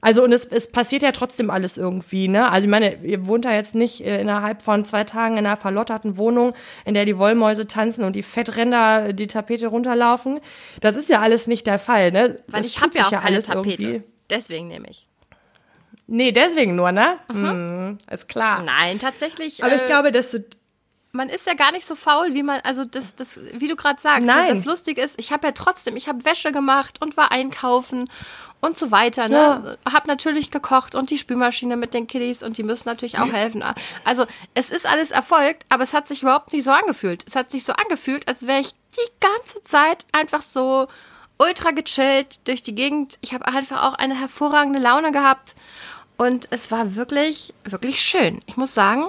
[0.04, 2.50] Also und es, es passiert ja trotzdem alles irgendwie, ne?
[2.50, 5.56] Also ich meine, ihr wohnt da jetzt nicht äh, innerhalb von zwei Tagen in einer
[5.56, 10.40] verlotterten Wohnung, in der die Wollmäuse tanzen und die Fettränder die Tapete runterlaufen.
[10.80, 12.42] Das ist ja alles nicht der Fall, ne?
[12.48, 13.82] Weil das ich habe ja auch ja keine Tapete.
[13.84, 14.02] Irgendwie.
[14.28, 15.06] Deswegen nehme ich.
[16.08, 17.18] Nee, deswegen nur, ne?
[17.32, 17.46] Mhm.
[17.46, 18.64] Hm, ist klar.
[18.64, 19.62] Nein, tatsächlich.
[19.62, 20.44] Aber äh, ich glaube, dass du
[21.12, 24.00] man ist ja gar nicht so faul, wie man, also das, das, wie du gerade
[24.00, 24.26] sagst.
[24.26, 24.54] Ne, Nein.
[24.54, 28.08] Das Lustige ist, ich habe ja trotzdem, ich habe Wäsche gemacht und war einkaufen
[28.60, 29.28] und so weiter.
[29.28, 29.76] Ne?
[29.84, 29.92] Ja.
[29.92, 33.62] Hab natürlich gekocht und die Spülmaschine mit den Kiddies und die müssen natürlich auch helfen.
[34.04, 37.24] Also es ist alles erfolgt, aber es hat sich überhaupt nicht so angefühlt.
[37.26, 40.88] Es hat sich so angefühlt, als wäre ich die ganze Zeit einfach so
[41.38, 43.18] ultra gechillt durch die Gegend.
[43.20, 45.56] Ich habe einfach auch eine hervorragende Laune gehabt
[46.16, 48.40] und es war wirklich, wirklich schön.
[48.46, 49.06] Ich muss sagen,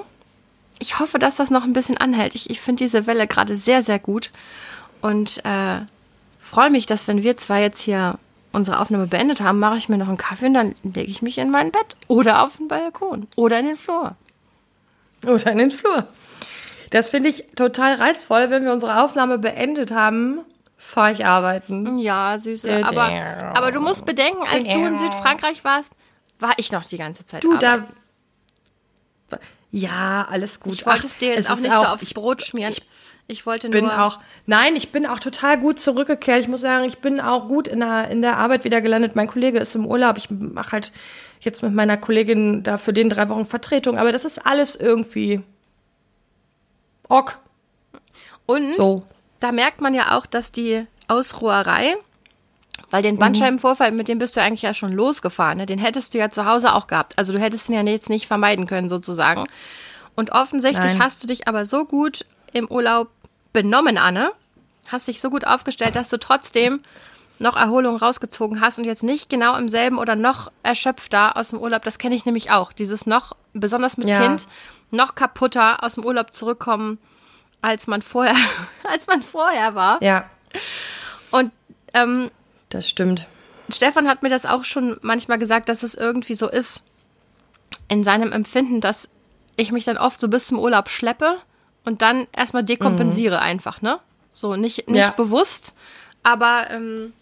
[0.83, 2.35] ich hoffe, dass das noch ein bisschen anhält.
[2.35, 4.31] Ich, ich finde diese Welle gerade sehr, sehr gut
[5.01, 5.79] und äh,
[6.41, 8.19] freue mich, dass wenn wir zwei jetzt hier
[8.51, 11.37] unsere Aufnahme beendet haben, mache ich mir noch einen Kaffee und dann lege ich mich
[11.37, 14.15] in mein Bett oder auf den Balkon oder in den Flur.
[15.25, 16.05] Oder in den Flur.
[16.91, 20.39] Das finde ich total reizvoll, wenn wir unsere Aufnahme beendet haben,
[20.77, 21.97] fahre ich arbeiten.
[21.97, 22.81] Ja, süße.
[22.85, 23.03] Aber,
[23.55, 25.93] aber du musst bedenken, als du in Südfrankreich warst,
[26.39, 27.85] war ich noch die ganze Zeit Du, arbeiten.
[27.87, 28.02] da
[29.75, 30.75] ja, alles gut.
[30.75, 32.71] Ich wollte es dir jetzt Ach, auch nicht auch, so aufs Brot schmieren.
[32.71, 32.83] Ich,
[33.25, 36.43] ich wollte bin nur auch, nein, ich bin auch total gut zurückgekehrt.
[36.43, 39.15] Ich muss sagen, ich bin auch gut in der, in der Arbeit wieder gelandet.
[39.15, 40.19] Mein Kollege ist im Urlaub.
[40.19, 40.91] Ich mache halt
[41.39, 43.97] jetzt mit meiner Kollegin da für den drei Wochen Vertretung.
[43.97, 45.41] Aber das ist alles irgendwie
[47.09, 47.39] ok.
[48.45, 49.07] Und so.
[49.39, 51.95] da merkt man ja auch, dass die Ausruherei
[52.93, 55.57] weil den Bandscheibenvorfall, mit dem bist du eigentlich ja schon losgefahren.
[55.57, 55.65] Ne?
[55.65, 57.17] Den hättest du ja zu Hause auch gehabt.
[57.17, 59.45] Also du hättest ihn ja jetzt nicht vermeiden können, sozusagen.
[60.13, 61.01] Und offensichtlich Nein.
[61.01, 63.09] hast du dich aber so gut im Urlaub
[63.51, 64.31] benommen, Anne.
[64.85, 66.81] Hast dich so gut aufgestellt, dass du trotzdem
[67.39, 71.57] noch Erholung rausgezogen hast und jetzt nicht genau im selben oder noch erschöpfter aus dem
[71.57, 71.81] Urlaub.
[71.81, 72.73] Das kenne ich nämlich auch.
[72.73, 74.21] Dieses noch, besonders mit ja.
[74.21, 74.47] Kind,
[74.91, 76.99] noch kaputter aus dem Urlaub zurückkommen,
[77.59, 78.35] als man vorher,
[78.83, 79.97] als man vorher war.
[80.03, 80.29] Ja.
[81.31, 81.51] Und
[81.95, 82.29] ähm,
[82.73, 83.27] das stimmt.
[83.69, 86.83] Stefan hat mir das auch schon manchmal gesagt, dass es irgendwie so ist
[87.87, 89.09] in seinem Empfinden, dass
[89.55, 91.37] ich mich dann oft so bis zum Urlaub schleppe
[91.85, 93.43] und dann erstmal dekompensiere mhm.
[93.43, 93.99] einfach, ne?
[94.31, 95.11] So nicht, nicht ja.
[95.11, 95.75] bewusst,
[96.23, 97.13] aber ähm,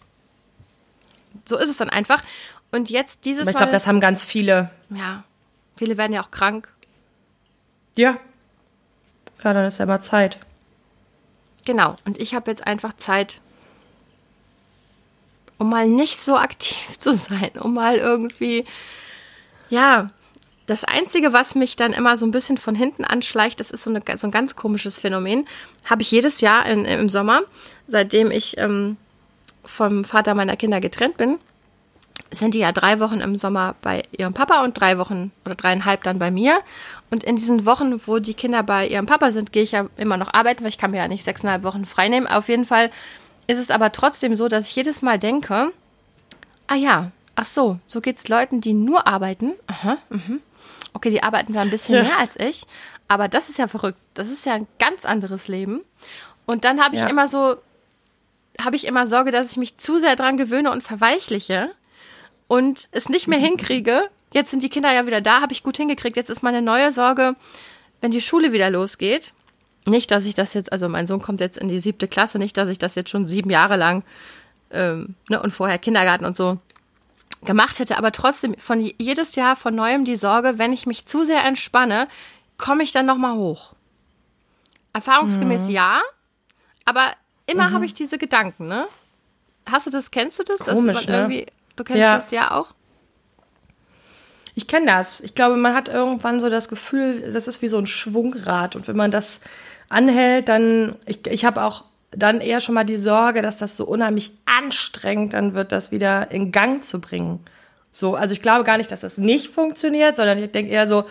[1.44, 2.22] so ist es dann einfach.
[2.70, 4.70] Und jetzt dieses aber ich glaube, das haben ganz viele.
[4.88, 5.24] Ja,
[5.76, 6.72] viele werden ja auch krank.
[7.96, 8.16] Ja.
[9.38, 10.38] Klar, dann ist ja mal Zeit.
[11.64, 11.96] Genau.
[12.04, 13.40] Und ich habe jetzt einfach Zeit,
[15.62, 18.66] um mal nicht so aktiv zu sein, um mal irgendwie,
[19.70, 20.08] ja,
[20.66, 23.90] das Einzige, was mich dann immer so ein bisschen von hinten anschleicht, das ist so,
[23.90, 25.46] eine, so ein ganz komisches Phänomen,
[25.86, 27.42] habe ich jedes Jahr in, im Sommer,
[27.86, 28.96] seitdem ich ähm,
[29.64, 31.38] vom Vater meiner Kinder getrennt bin,
[32.30, 36.02] sind die ja drei Wochen im Sommer bei ihrem Papa und drei Wochen oder dreieinhalb
[36.02, 36.60] dann bei mir.
[37.10, 40.16] Und in diesen Wochen, wo die Kinder bei ihrem Papa sind, gehe ich ja immer
[40.16, 42.26] noch arbeiten, weil ich kann mir ja nicht sechseinhalb Wochen frei nehmen.
[42.26, 42.90] Auf jeden Fall
[43.46, 45.72] ist es aber trotzdem so, dass ich jedes Mal denke,
[46.66, 49.52] ah ja, ach so, so geht's Leuten, die nur arbeiten.
[49.66, 50.40] Aha, mhm.
[50.94, 52.02] Okay, die arbeiten da ein bisschen ja.
[52.02, 52.66] mehr als ich,
[53.08, 53.98] aber das ist ja verrückt.
[54.14, 55.80] Das ist ja ein ganz anderes Leben.
[56.46, 57.08] Und dann habe ich ja.
[57.08, 57.56] immer so,
[58.60, 61.70] habe ich immer Sorge, dass ich mich zu sehr dran gewöhne und verweichliche
[62.48, 64.02] und es nicht mehr hinkriege.
[64.32, 66.16] Jetzt sind die Kinder ja wieder da, habe ich gut hingekriegt.
[66.16, 67.36] Jetzt ist meine neue Sorge,
[68.00, 69.32] wenn die Schule wieder losgeht.
[69.86, 72.56] Nicht, dass ich das jetzt, also mein Sohn kommt jetzt in die siebte Klasse, nicht,
[72.56, 74.04] dass ich das jetzt schon sieben Jahre lang
[74.70, 76.58] ähm, ne, und vorher Kindergarten und so
[77.44, 81.24] gemacht hätte, aber trotzdem von jedes Jahr von neuem die Sorge, wenn ich mich zu
[81.24, 82.06] sehr entspanne,
[82.56, 83.74] komme ich dann noch mal hoch.
[84.92, 85.70] Erfahrungsgemäß mhm.
[85.70, 86.00] ja,
[86.84, 87.12] aber
[87.46, 87.74] immer mhm.
[87.74, 88.86] habe ich diese Gedanken, ne?
[89.66, 90.60] Hast du das, kennst du das?
[90.60, 91.16] Komisch, ne?
[91.16, 92.16] irgendwie, du kennst ja.
[92.16, 92.68] das ja auch?
[94.54, 95.20] Ich kenne das.
[95.20, 98.76] Ich glaube, man hat irgendwann so das Gefühl, das ist wie so ein Schwungrad.
[98.76, 99.40] Und wenn man das
[99.92, 103.86] anhält, dann, ich, ich habe auch dann eher schon mal die Sorge, dass das so
[103.86, 107.40] unheimlich anstrengend dann wird, das wieder in Gang zu bringen.
[107.90, 111.04] So, also ich glaube gar nicht, dass das nicht funktioniert, sondern ich denke eher so,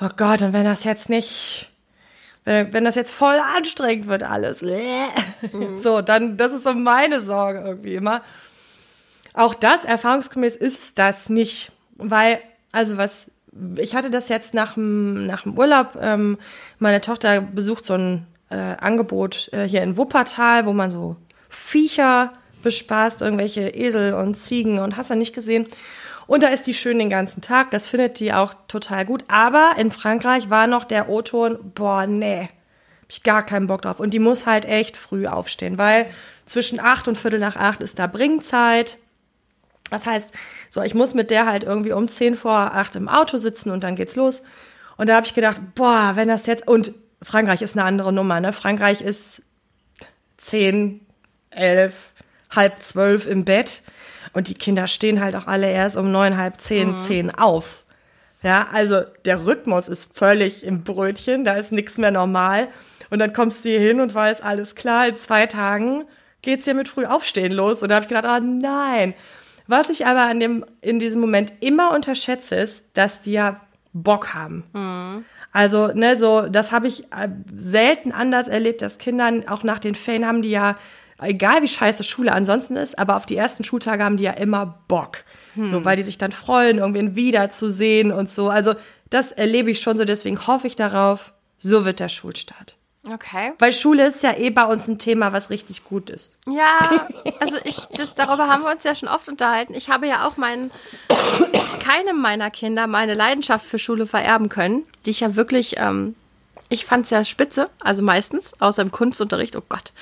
[0.00, 1.70] oh Gott, und wenn das jetzt nicht,
[2.44, 5.76] wenn, wenn das jetzt voll anstrengend wird alles, mhm.
[5.76, 8.22] so, dann, das ist so meine Sorge irgendwie immer.
[9.34, 12.40] Auch das, erfahrungsgemäß ist das nicht, weil,
[12.72, 13.30] also was,
[13.76, 16.38] ich hatte das jetzt nach dem, nach dem Urlaub, ähm,
[16.78, 21.16] meine Tochter besucht so ein äh, Angebot äh, hier in Wuppertal, wo man so
[21.48, 25.66] Viecher bespaßt, irgendwelche Esel und Ziegen und hast du nicht gesehen.
[26.26, 27.70] Und da ist die schön den ganzen Tag.
[27.70, 29.24] Das findet die auch total gut.
[29.28, 34.00] Aber in Frankreich war noch der O-Ton, boah, nee, hab ich gar keinen Bock drauf.
[34.00, 36.06] Und die muss halt echt früh aufstehen, weil
[36.44, 38.98] zwischen acht und Viertel nach acht ist da Bringzeit.
[39.90, 40.34] Das heißt,
[40.68, 43.84] so, ich muss mit der halt irgendwie um zehn vor acht im Auto sitzen und
[43.84, 44.42] dann geht's los.
[44.96, 48.40] Und da habe ich gedacht, boah, wenn das jetzt, und Frankreich ist eine andere Nummer,
[48.40, 48.52] ne?
[48.52, 49.42] Frankreich ist
[50.38, 51.00] zehn,
[51.50, 51.94] elf,
[52.50, 53.82] halb zwölf im Bett
[54.32, 56.98] und die Kinder stehen halt auch alle erst um neun, halb zehn, mhm.
[57.00, 57.82] zehn auf.
[58.42, 62.68] Ja, also der Rhythmus ist völlig im Brötchen, da ist nichts mehr normal.
[63.10, 66.04] Und dann kommst du hier hin und weißt, alles klar, in zwei Tagen
[66.42, 67.82] geht's hier mit früh aufstehen los.
[67.82, 69.14] Und da habe ich gedacht, oh nein.
[69.66, 73.60] Was ich aber an dem, in diesem Moment immer unterschätze, ist, dass die ja
[73.92, 74.64] Bock haben.
[74.72, 75.24] Mhm.
[75.52, 79.94] Also, ne, so, das habe ich äh, selten anders erlebt, dass Kindern, auch nach den
[79.94, 80.76] Ferien haben die ja,
[81.18, 84.80] egal wie scheiße Schule ansonsten ist, aber auf die ersten Schultage haben die ja immer
[84.86, 85.24] Bock.
[85.54, 85.72] Hm.
[85.72, 88.50] So, weil die sich dann freuen, irgendwen wiederzusehen und so.
[88.50, 88.74] Also,
[89.08, 92.75] das erlebe ich schon so, deswegen hoffe ich darauf, so wird der Schulstart.
[93.08, 93.52] Okay.
[93.58, 96.36] Weil Schule ist ja eh bei uns ein Thema, was richtig gut ist.
[96.48, 97.06] Ja,
[97.40, 99.74] also ich, das, darüber haben wir uns ja schon oft unterhalten.
[99.74, 100.70] Ich habe ja auch meinen,
[101.80, 106.16] keinem meiner Kinder meine Leidenschaft für Schule vererben können, die ich ja wirklich, ähm,
[106.68, 109.92] ich fand es ja spitze, also meistens, außer im Kunstunterricht, oh Gott.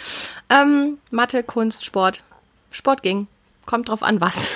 [0.48, 2.22] Ähm, Mathe, Kunst, Sport.
[2.70, 3.26] Sport ging.
[3.66, 4.54] Kommt drauf an, was.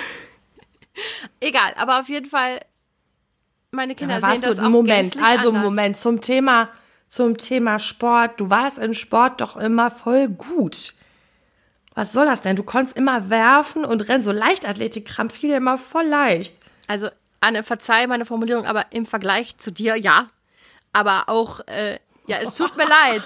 [1.39, 2.61] Egal, aber auf jeden Fall,
[3.71, 5.63] meine Kinder ja, sehen das auch Moment, also anders.
[5.63, 6.69] Moment, zum Thema
[7.09, 8.39] zum Thema Sport.
[8.39, 10.93] Du warst in Sport doch immer voll gut.
[11.95, 12.55] Was soll das denn?
[12.55, 14.21] Du konntest immer werfen und rennen.
[14.21, 16.55] So Leichtathletikkram fiel dir immer voll leicht.
[16.87, 17.09] Also,
[17.41, 20.29] Anne, verzeih meine Formulierung, aber im Vergleich zu dir, ja.
[20.93, 23.23] Aber auch, äh, ja, es tut mir leid.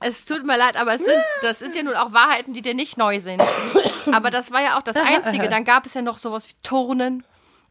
[0.00, 2.74] Es tut mir leid, aber es sind, das sind ja nun auch Wahrheiten, die dir
[2.74, 3.42] nicht neu sind.
[4.12, 5.48] Aber das war ja auch das Einzige.
[5.48, 7.24] Dann gab es ja noch sowas wie Turnen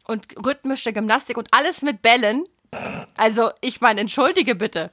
[0.07, 2.45] und rhythmische Gymnastik und alles mit Bällen.
[3.17, 4.91] Also, ich meine, entschuldige bitte.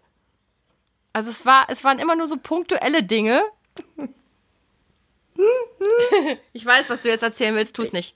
[1.12, 3.42] Also es war, es waren immer nur so punktuelle Dinge.
[6.52, 8.14] ich weiß, was du jetzt erzählen willst, tu es nicht.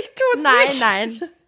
[0.00, 0.80] Ich tu's nein, nicht.
[0.80, 1.30] Nein, nein.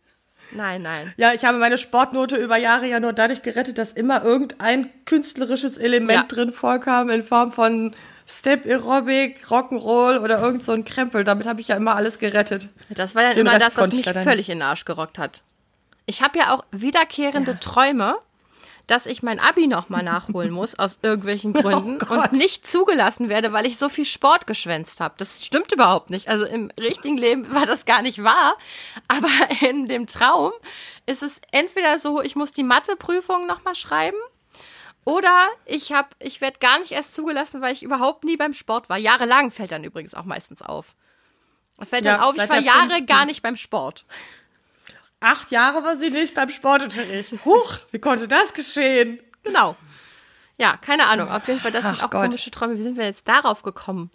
[0.53, 1.13] Nein, nein.
[1.17, 5.77] Ja, ich habe meine Sportnote über Jahre ja nur dadurch gerettet, dass immer irgendein künstlerisches
[5.77, 6.23] Element ja.
[6.23, 7.97] drin vorkam in Form von
[8.29, 11.25] Step Aerobic, Rock'n'Roll oder irgend so ein Krempel.
[11.25, 12.69] Damit habe ich ja immer alles gerettet.
[12.91, 15.43] Das war ja immer Rest das, was mich völlig in den Arsch gerockt hat.
[16.07, 17.59] Ich habe ja auch wiederkehrende ja.
[17.59, 18.19] Träume,
[18.87, 23.53] dass ich mein Abi nochmal nachholen muss, aus irgendwelchen Gründen, Oh und nicht zugelassen werde,
[23.53, 25.15] weil ich so viel Sport geschwänzt habe.
[25.19, 26.29] Das stimmt überhaupt nicht.
[26.29, 28.57] Also im richtigen Leben war das gar nicht wahr,
[29.09, 29.29] aber
[29.61, 30.53] in dem Traum
[31.07, 34.19] ist es entweder so, ich muss die Matheprüfung nochmal schreiben,
[35.07, 38.89] oder ich habe, ich werde gar nicht erst zugelassen, weil ich überhaupt nie beim Sport
[38.89, 38.97] war.
[38.99, 40.97] Jahrelang fällt dann übrigens auch meistens auf.
[41.89, 43.07] Fällt Ja, dann auf, ich war Jahre fünften.
[43.07, 44.05] gar nicht beim Sport.
[45.21, 47.33] Acht Jahre war sie nicht beim Sportunterricht.
[47.45, 49.21] Huch, wie konnte das geschehen?
[49.43, 49.77] Genau.
[50.59, 51.31] Ja, keine Ahnung.
[51.31, 52.23] Auf jeden Fall, das sind Ach auch Gott.
[52.23, 52.79] komische Träume.
[52.79, 54.11] Wie sind wir jetzt darauf gekommen?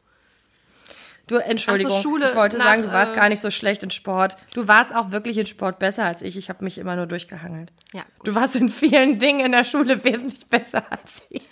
[1.28, 3.84] Du, Entschuldigung, so, Schule ich wollte nach, sagen, du warst äh, gar nicht so schlecht
[3.84, 4.36] in Sport.
[4.54, 6.36] Du warst auch wirklich in Sport besser als ich.
[6.36, 7.72] Ich habe mich immer nur durchgehangelt.
[7.94, 8.04] Ja.
[8.24, 11.44] Du warst in vielen Dingen in der Schule wesentlich besser als ich.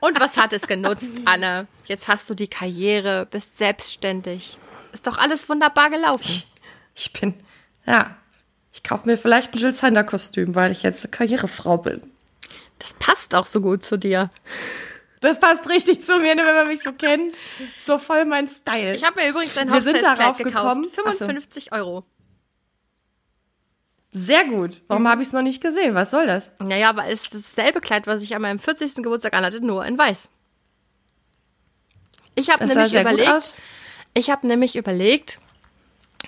[0.00, 1.66] Und was hat es genutzt, Anne?
[1.86, 4.58] Jetzt hast du die Karriere, bist selbstständig.
[4.92, 6.42] Ist doch alles wunderbar gelaufen.
[6.94, 7.34] Ich bin,
[7.86, 8.16] ja,
[8.76, 12.02] ich kaufe mir vielleicht ein Jill Sander Kostüm, weil ich jetzt eine Karrierefrau bin.
[12.78, 14.28] Das passt auch so gut zu dir.
[15.20, 17.34] Das passt richtig zu mir, ne, wenn man mich so kennt.
[17.78, 18.94] So voll mein Style.
[18.94, 20.54] Ich habe mir übrigens ein Wir sind Hochzeitskleid darauf gekauft.
[20.54, 20.90] gekommen.
[21.06, 21.24] Ach so.
[21.24, 22.04] 55 Euro.
[24.12, 24.82] Sehr gut.
[24.88, 25.94] Warum habe ich es noch nicht gesehen?
[25.94, 26.50] Was soll das?
[26.58, 28.96] Naja, weil es dasselbe Kleid, was ich an meinem 40.
[28.96, 30.28] Geburtstag anhatte, nur in weiß.
[32.34, 33.56] Ich habe nämlich sehr gut überlegt, aus.
[34.12, 35.38] ich habe nämlich überlegt,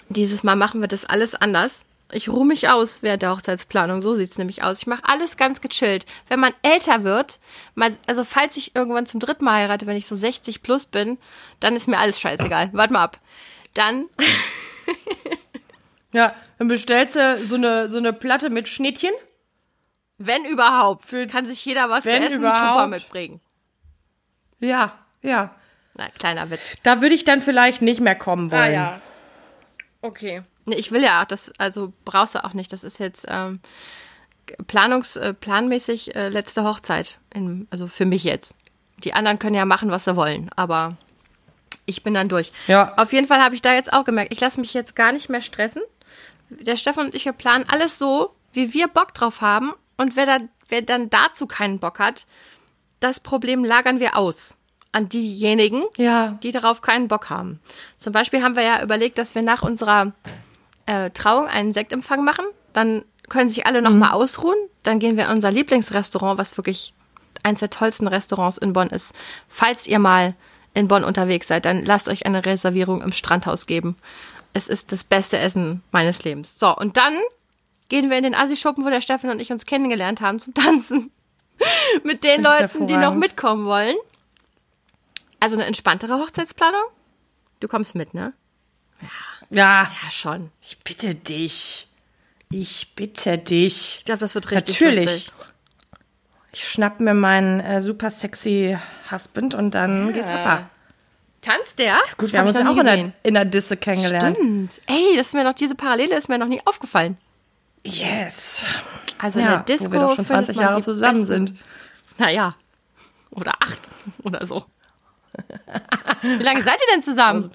[0.09, 1.85] dieses Mal machen wir das alles anders.
[2.11, 4.81] Ich ruhe mich aus während der Hochzeitsplanung, so sieht's nämlich aus.
[4.81, 6.07] Ich mache alles ganz gechillt.
[6.29, 7.39] Wenn man älter wird,
[8.07, 11.19] also falls ich irgendwann zum dritten Mal heirate, wenn ich so 60 plus bin,
[11.61, 12.71] dann ist mir alles scheißegal.
[12.73, 13.19] Warte mal ab.
[13.75, 14.07] Dann
[16.13, 19.13] Ja, dann bestellst du so eine, so eine Platte mit Schnittchen.
[20.17, 22.61] Wenn überhaupt, kann sich jeder was zu essen überhaupt.
[22.61, 23.41] Tupper mitbringen.
[24.59, 25.55] Ja, ja.
[25.95, 26.61] Na, kleiner Witz.
[26.83, 28.77] Da würde ich dann vielleicht nicht mehr kommen wollen.
[28.77, 29.01] Ah,
[30.01, 30.43] Okay.
[30.69, 32.73] Nee, ich will ja auch, das, also brauchst du auch nicht.
[32.73, 33.61] Das ist jetzt ähm,
[34.67, 37.19] planungs, äh, planmäßig äh, letzte Hochzeit.
[37.35, 38.55] In, also für mich jetzt.
[39.05, 40.97] Die anderen können ja machen, was sie wollen, aber
[41.87, 42.53] ich bin dann durch.
[42.67, 42.95] Ja.
[42.97, 45.29] Auf jeden Fall habe ich da jetzt auch gemerkt, ich lasse mich jetzt gar nicht
[45.29, 45.83] mehr stressen.
[46.51, 49.73] Der Stefan und ich, wir planen alles so, wie wir Bock drauf haben.
[49.97, 52.27] Und wer, da, wer dann dazu keinen Bock hat,
[53.01, 54.57] das Problem lagern wir aus
[54.91, 56.39] an diejenigen, Ja.
[56.43, 57.61] die darauf keinen Bock haben.
[57.99, 60.13] Zum Beispiel haben wir ja überlegt, dass wir nach unserer
[60.89, 62.47] äh, Trauung einen Sektempfang machen.
[62.73, 64.57] Dann können sich alle nochmal mal ausruhen.
[64.83, 66.95] Dann gehen wir in unser Lieblingsrestaurant, was wirklich
[67.43, 69.15] eins der tollsten Restaurants in Bonn ist.
[69.49, 70.35] Falls ihr mal
[70.75, 73.97] in Bonn unterwegs seid, dann lasst euch eine Reservierung im Strandhaus geben.
[74.55, 76.59] Es ist das beste Essen meines Lebens.
[76.59, 77.15] So, und dann
[77.89, 81.11] gehen wir in den Assi-Schuppen, wo der Stefan und ich uns kennengelernt haben zum Tanzen.
[82.03, 83.97] Mit den Leuten, die noch mitkommen wollen.
[85.41, 86.85] Also eine entspanntere Hochzeitsplanung?
[87.61, 88.33] Du kommst mit, ne?
[89.01, 89.09] Ja,
[89.51, 90.51] Ja, schon.
[90.61, 91.87] ich bitte dich.
[92.51, 93.97] Ich bitte dich.
[93.99, 95.07] Ich glaube, das wird richtig Natürlich.
[95.07, 95.33] lustig.
[96.53, 98.79] Ich schnapp mir meinen äh, super sexy
[99.11, 100.71] Husband und dann geht's ab.
[101.41, 101.99] Tanzt der?
[102.17, 104.37] Gut, wir haben Hab uns ja auch in der, in der Disse kennengelernt.
[104.37, 104.81] Stimmt.
[104.87, 107.17] Ey, das ist mir noch, diese Parallele ist mir noch nie aufgefallen.
[107.85, 108.65] Yes.
[109.19, 111.47] Also in Ja, der Disco wo wir doch schon findet 20 man Jahre zusammen besten-
[111.47, 111.59] sind.
[112.19, 112.57] Naja.
[113.31, 113.81] Oder acht.
[114.25, 114.65] Oder so.
[116.23, 117.49] Wie lange seid ihr denn zusammen?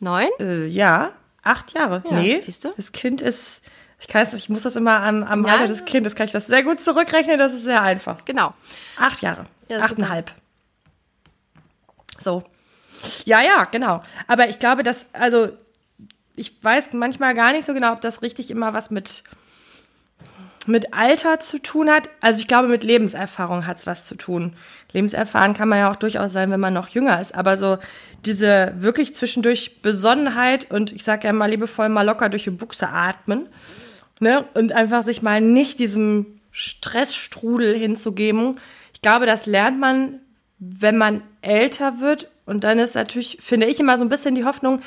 [0.00, 0.28] Neun?
[0.40, 2.02] Äh, ja, acht Jahre.
[2.10, 2.72] Ja, nee, siehst du?
[2.76, 3.62] das Kind ist,
[4.00, 5.52] ich kann es, ich muss das immer am, am Ja.
[5.52, 8.24] Alter des Kindes, kann ich das sehr gut zurückrechnen, das ist sehr einfach.
[8.24, 8.54] Genau.
[8.98, 9.46] Acht Jahre.
[9.68, 9.80] Ja.
[9.80, 10.32] Achteinhalb.
[12.18, 12.44] So.
[13.24, 14.02] Ja, ja, genau.
[14.26, 15.48] Aber ich glaube, dass, also,
[16.36, 19.24] ich weiß manchmal gar nicht so genau, ob das richtig immer was mit,
[20.70, 22.08] mit Alter zu tun hat.
[22.20, 24.54] Also ich glaube, mit Lebenserfahrung hat es was zu tun.
[24.92, 27.34] Lebenserfahren kann man ja auch durchaus sein, wenn man noch jünger ist.
[27.34, 27.78] Aber so
[28.24, 32.88] diese wirklich zwischendurch Besonnenheit und ich sage ja mal liebevoll mal locker durch die Buchse
[32.88, 33.46] atmen.
[34.20, 34.44] Ne?
[34.54, 38.58] Und einfach sich mal nicht diesem Stressstrudel hinzugeben.
[38.92, 40.20] Ich glaube, das lernt man,
[40.58, 42.28] wenn man älter wird.
[42.44, 44.82] Und dann ist natürlich, finde ich immer so ein bisschen die Hoffnung,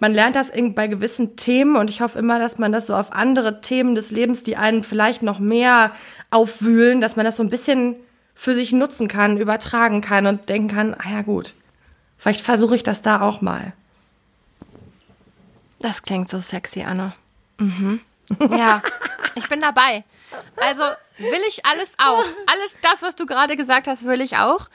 [0.00, 3.12] man lernt das bei gewissen Themen und ich hoffe immer, dass man das so auf
[3.12, 5.92] andere Themen des Lebens, die einen vielleicht noch mehr
[6.30, 7.96] aufwühlen, dass man das so ein bisschen
[8.34, 11.54] für sich nutzen kann, übertragen kann und denken kann, ah ja gut,
[12.16, 13.74] vielleicht versuche ich das da auch mal.
[15.80, 17.12] Das klingt so sexy, Anne.
[17.58, 18.00] Mhm.
[18.50, 18.82] Ja,
[19.34, 20.04] ich bin dabei.
[20.56, 20.82] Also
[21.18, 22.24] will ich alles auch.
[22.46, 24.68] Alles das, was du gerade gesagt hast, will ich auch.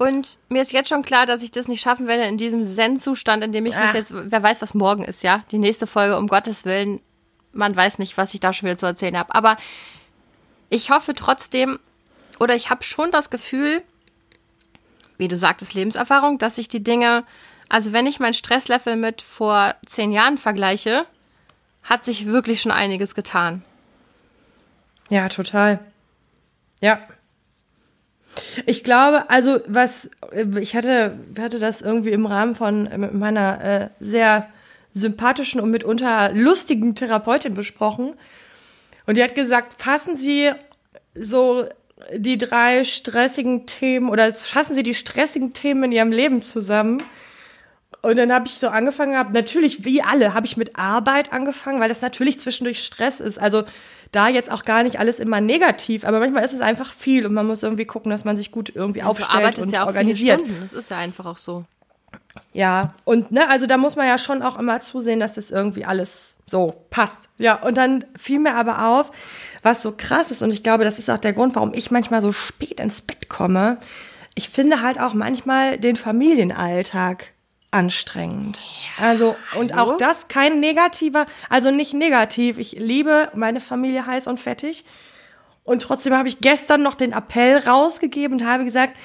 [0.00, 3.44] Und mir ist jetzt schon klar, dass ich das nicht schaffen werde in diesem Zen-Zustand,
[3.44, 3.94] in dem ich mich Ach.
[3.94, 5.44] jetzt, wer weiß, was morgen ist, ja?
[5.50, 7.02] Die nächste Folge, um Gottes Willen,
[7.52, 9.34] man weiß nicht, was ich da schon wieder zu erzählen habe.
[9.34, 9.58] Aber
[10.70, 11.78] ich hoffe trotzdem,
[12.38, 13.82] oder ich habe schon das Gefühl,
[15.18, 17.24] wie du sagtest, Lebenserfahrung, dass sich die Dinge,
[17.68, 21.04] also wenn ich mein Stresslevel mit vor zehn Jahren vergleiche,
[21.82, 23.62] hat sich wirklich schon einiges getan.
[25.10, 25.78] Ja, total.
[26.80, 27.00] Ja.
[28.66, 30.10] Ich glaube, also was,
[30.60, 34.48] ich hatte, hatte das irgendwie im Rahmen von meiner äh, sehr
[34.92, 38.14] sympathischen und mitunter lustigen Therapeutin besprochen.
[39.06, 40.50] Und die hat gesagt, fassen Sie
[41.14, 41.66] so
[42.16, 47.02] die drei stressigen Themen oder fassen Sie die stressigen Themen in Ihrem Leben zusammen.
[48.02, 51.80] Und dann habe ich so angefangen, hab, natürlich wie alle, habe ich mit Arbeit angefangen,
[51.80, 53.38] weil das natürlich zwischendurch Stress ist.
[53.38, 53.64] Also
[54.12, 57.34] da jetzt auch gar nicht alles immer negativ, aber manchmal ist es einfach viel und
[57.34, 60.42] man muss irgendwie gucken, dass man sich gut irgendwie aufstellt und ja organisiert.
[60.62, 61.64] Das ist ja einfach auch so.
[62.52, 65.84] Ja, und ne, also da muss man ja schon auch immer zusehen, dass das irgendwie
[65.84, 67.28] alles so passt.
[67.38, 69.12] Ja, und dann fiel mir aber auf,
[69.62, 72.20] was so krass ist, und ich glaube, das ist auch der Grund, warum ich manchmal
[72.20, 73.78] so spät ins Bett komme.
[74.34, 77.32] Ich finde halt auch manchmal den Familienalltag
[77.70, 78.62] anstrengend.
[78.98, 79.92] Ja, also, und hallo?
[79.92, 82.58] auch das kein negativer, also nicht negativ.
[82.58, 84.84] Ich liebe meine Familie heiß und fettig.
[85.64, 88.96] Und trotzdem habe ich gestern noch den Appell rausgegeben und habe gesagt,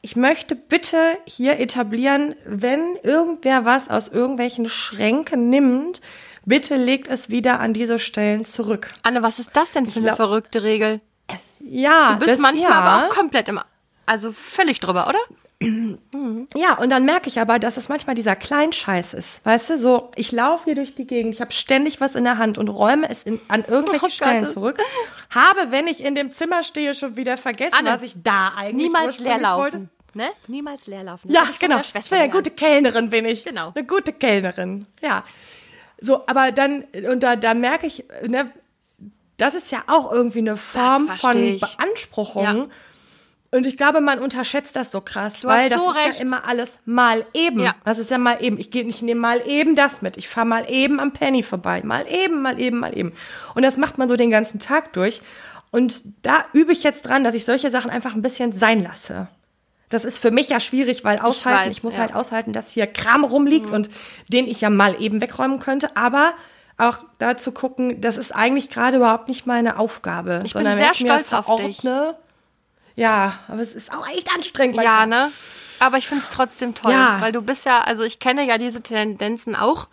[0.00, 6.00] ich möchte bitte hier etablieren, wenn irgendwer was aus irgendwelchen Schränken nimmt,
[6.44, 8.90] bitte legt es wieder an diese Stellen zurück.
[9.04, 11.00] Anne, was ist das denn für eine verrückte Regel?
[11.60, 12.80] Ja, du bist das, manchmal ja.
[12.80, 13.60] aber auch komplett im,
[14.04, 15.20] also völlig drüber, oder?
[16.56, 19.44] Ja, und dann merke ich aber, dass es manchmal dieser Kleinscheiß ist.
[19.44, 22.38] Weißt du, so, ich laufe hier durch die Gegend, ich habe ständig was in der
[22.38, 24.78] Hand und räume es in, an irgendwelche oh Stellen Gott, zurück.
[25.30, 28.88] Habe, wenn ich in dem Zimmer stehe, schon wieder vergessen, Anne, was ich da eigentlich
[28.88, 29.90] Niemals leer laufen.
[30.14, 30.28] Ne?
[30.46, 31.32] Niemals leer laufen.
[31.32, 31.80] ja, genau.
[31.80, 33.44] Ich wäre eine gute Kellnerin, bin ich.
[33.44, 33.72] Genau.
[33.74, 34.86] Eine gute Kellnerin.
[35.00, 35.24] Ja.
[36.00, 38.50] So, aber dann, und da, da merke ich, ne,
[39.38, 41.58] das ist ja auch irgendwie eine Form von.
[41.58, 42.44] Beanspruchung.
[42.44, 42.66] Ja
[43.54, 46.14] und ich glaube, man unterschätzt das so krass, du weil das so ist recht.
[46.14, 47.60] ja immer alles mal eben.
[47.60, 47.74] Ja.
[47.84, 48.58] Das ist ja mal eben.
[48.58, 50.16] Ich gehe nicht nehme mal eben das mit.
[50.16, 51.82] Ich fahre mal eben am Penny vorbei.
[51.84, 53.12] Mal eben, mal eben, mal eben.
[53.54, 55.20] Und das macht man so den ganzen Tag durch.
[55.70, 59.28] Und da übe ich jetzt dran, dass ich solche Sachen einfach ein bisschen sein lasse.
[59.90, 62.00] Das ist für mich ja schwierig, weil aushalten, ich, weiß, ich muss ja.
[62.00, 63.74] halt aushalten, dass hier Kram rumliegt mhm.
[63.74, 63.90] und
[64.28, 65.94] den ich ja mal eben wegräumen könnte.
[65.94, 66.32] Aber
[66.78, 70.40] auch da zu gucken, das ist eigentlich gerade überhaupt nicht meine Aufgabe.
[70.46, 71.82] Ich bin sehr stolz auf dich.
[72.96, 74.76] Ja, aber es ist auch echt anstrengend.
[74.82, 75.30] Ja, ne?
[75.78, 77.20] Aber ich finde es trotzdem toll, ja.
[77.20, 79.88] weil du bist ja, also ich kenne ja diese Tendenzen auch.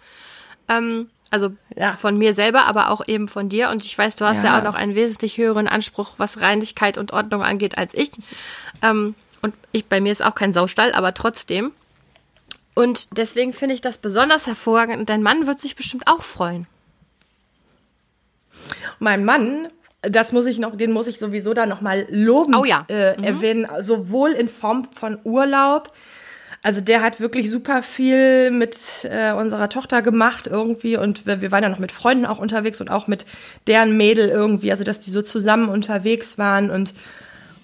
[0.67, 1.95] Ähm, also ja.
[1.95, 3.69] von mir selber, aber auch eben von dir.
[3.69, 6.97] Und ich weiß, du hast ja, ja auch noch einen wesentlich höheren Anspruch, was Reinigkeit
[6.97, 8.11] und Ordnung angeht, als ich.
[8.81, 11.71] Ähm, und ich, bei mir ist auch kein Saustall, aber trotzdem.
[12.73, 14.99] Und deswegen finde ich das besonders hervorragend.
[14.99, 16.67] Und dein Mann wird sich bestimmt auch freuen.
[18.99, 19.69] Mein Mann
[20.01, 22.85] das muss ich noch, den muss ich sowieso da nochmal lobend oh ja.
[22.87, 23.23] äh, mhm.
[23.23, 25.91] erwähnen, sowohl in Form von Urlaub.
[26.61, 31.51] Also der hat wirklich super viel mit äh, unserer Tochter gemacht irgendwie und wir, wir
[31.51, 33.25] waren ja noch mit Freunden auch unterwegs und auch mit
[33.67, 36.93] deren Mädel irgendwie, also dass die so zusammen unterwegs waren und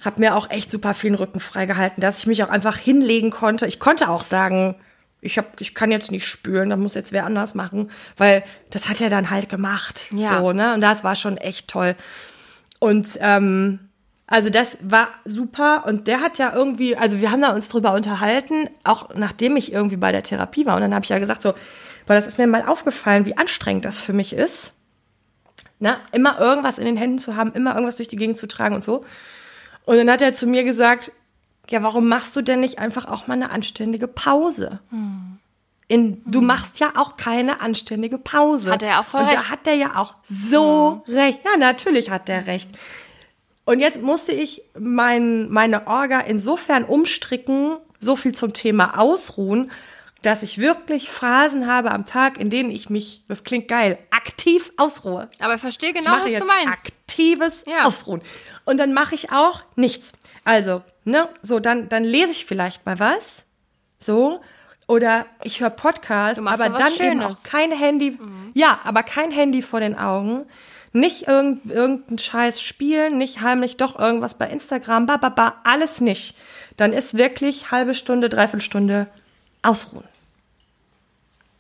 [0.03, 3.31] habe mir auch echt super viel den Rücken freigehalten, dass ich mich auch einfach hinlegen
[3.31, 3.65] konnte.
[3.65, 4.75] Ich konnte auch sagen,
[5.25, 8.87] ich hab, ich kann jetzt nicht spülen, das muss jetzt wer anders machen, weil das
[8.87, 10.07] hat er dann halt gemacht.
[10.13, 10.39] Ja.
[10.39, 10.73] So, ne?
[10.73, 11.95] Und das war schon echt toll.
[12.79, 13.79] Und ähm,
[14.27, 17.93] also das war super und der hat ja irgendwie, also wir haben da uns drüber
[17.93, 21.41] unterhalten, auch nachdem ich irgendwie bei der Therapie war und dann habe ich ja gesagt
[21.41, 21.53] so,
[22.07, 24.73] weil das ist mir mal aufgefallen, wie anstrengend das für mich ist,
[25.79, 25.97] ne?
[26.11, 28.83] immer irgendwas in den Händen zu haben, immer irgendwas durch die Gegend zu tragen und
[28.83, 29.05] so.
[29.85, 31.11] Und dann hat er zu mir gesagt,
[31.69, 34.79] ja, warum machst du denn nicht einfach auch mal eine anständige Pause?
[34.89, 35.39] Hm.
[35.87, 36.47] In, du hm.
[36.47, 38.71] machst ja auch keine anständige Pause.
[38.71, 39.39] Hat er auch voll Und recht.
[39.39, 41.15] da hat er ja auch so hm.
[41.15, 41.41] recht.
[41.45, 42.69] Ja, natürlich hat er recht.
[43.65, 49.71] Und jetzt musste ich mein, meine Orga insofern umstricken, so viel zum Thema Ausruhen,
[50.21, 54.71] dass ich wirklich Phasen habe am Tag, in denen ich mich, das klingt geil, aktiv
[54.77, 55.29] ausruhe.
[55.39, 56.67] Aber ich verstehe genau, ich was du meinst.
[56.67, 57.85] Aktives ja.
[57.85, 58.21] Ausruhen.
[58.65, 60.13] Und dann mache ich auch nichts.
[60.43, 63.45] Also, ne, so, dann, dann lese ich vielleicht mal was.
[63.99, 64.41] So.
[64.87, 66.99] Oder ich höre Podcast, aber dann Schönes.
[66.99, 68.11] eben auch kein Handy.
[68.11, 68.51] Mhm.
[68.53, 70.45] Ja, aber kein Handy vor den Augen.
[70.93, 76.01] Nicht irgend, irgendein Scheiß spielen, nicht heimlich doch irgendwas bei Instagram, ba, ba, ba, alles
[76.01, 76.37] nicht.
[76.77, 79.05] Dann ist wirklich halbe Stunde, dreiviertel Stunde
[79.61, 80.05] ausruhen.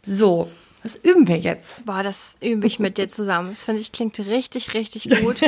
[0.03, 0.49] So,
[0.85, 1.85] was üben wir jetzt?
[1.87, 3.49] Boah, das übe ich mit dir zusammen.
[3.49, 5.41] Das finde ich klingt richtig, richtig gut.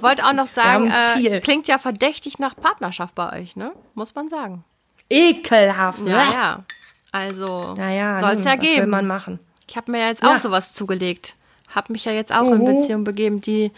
[0.00, 3.72] Wollte auch noch sagen, äh, klingt ja verdächtig nach Partnerschaft bei euch, ne?
[3.94, 4.64] Muss man sagen.
[5.10, 5.98] Ekelhaft.
[6.06, 6.32] Ja, ne?
[6.32, 6.64] ja.
[7.10, 8.72] Also naja, soll es ja geben.
[8.72, 9.40] Was will man machen?
[9.68, 10.34] Ich habe mir ja jetzt ja.
[10.34, 11.34] auch sowas zugelegt.
[11.68, 12.76] Habe mich ja jetzt auch in mhm.
[12.76, 13.72] Beziehung begeben, die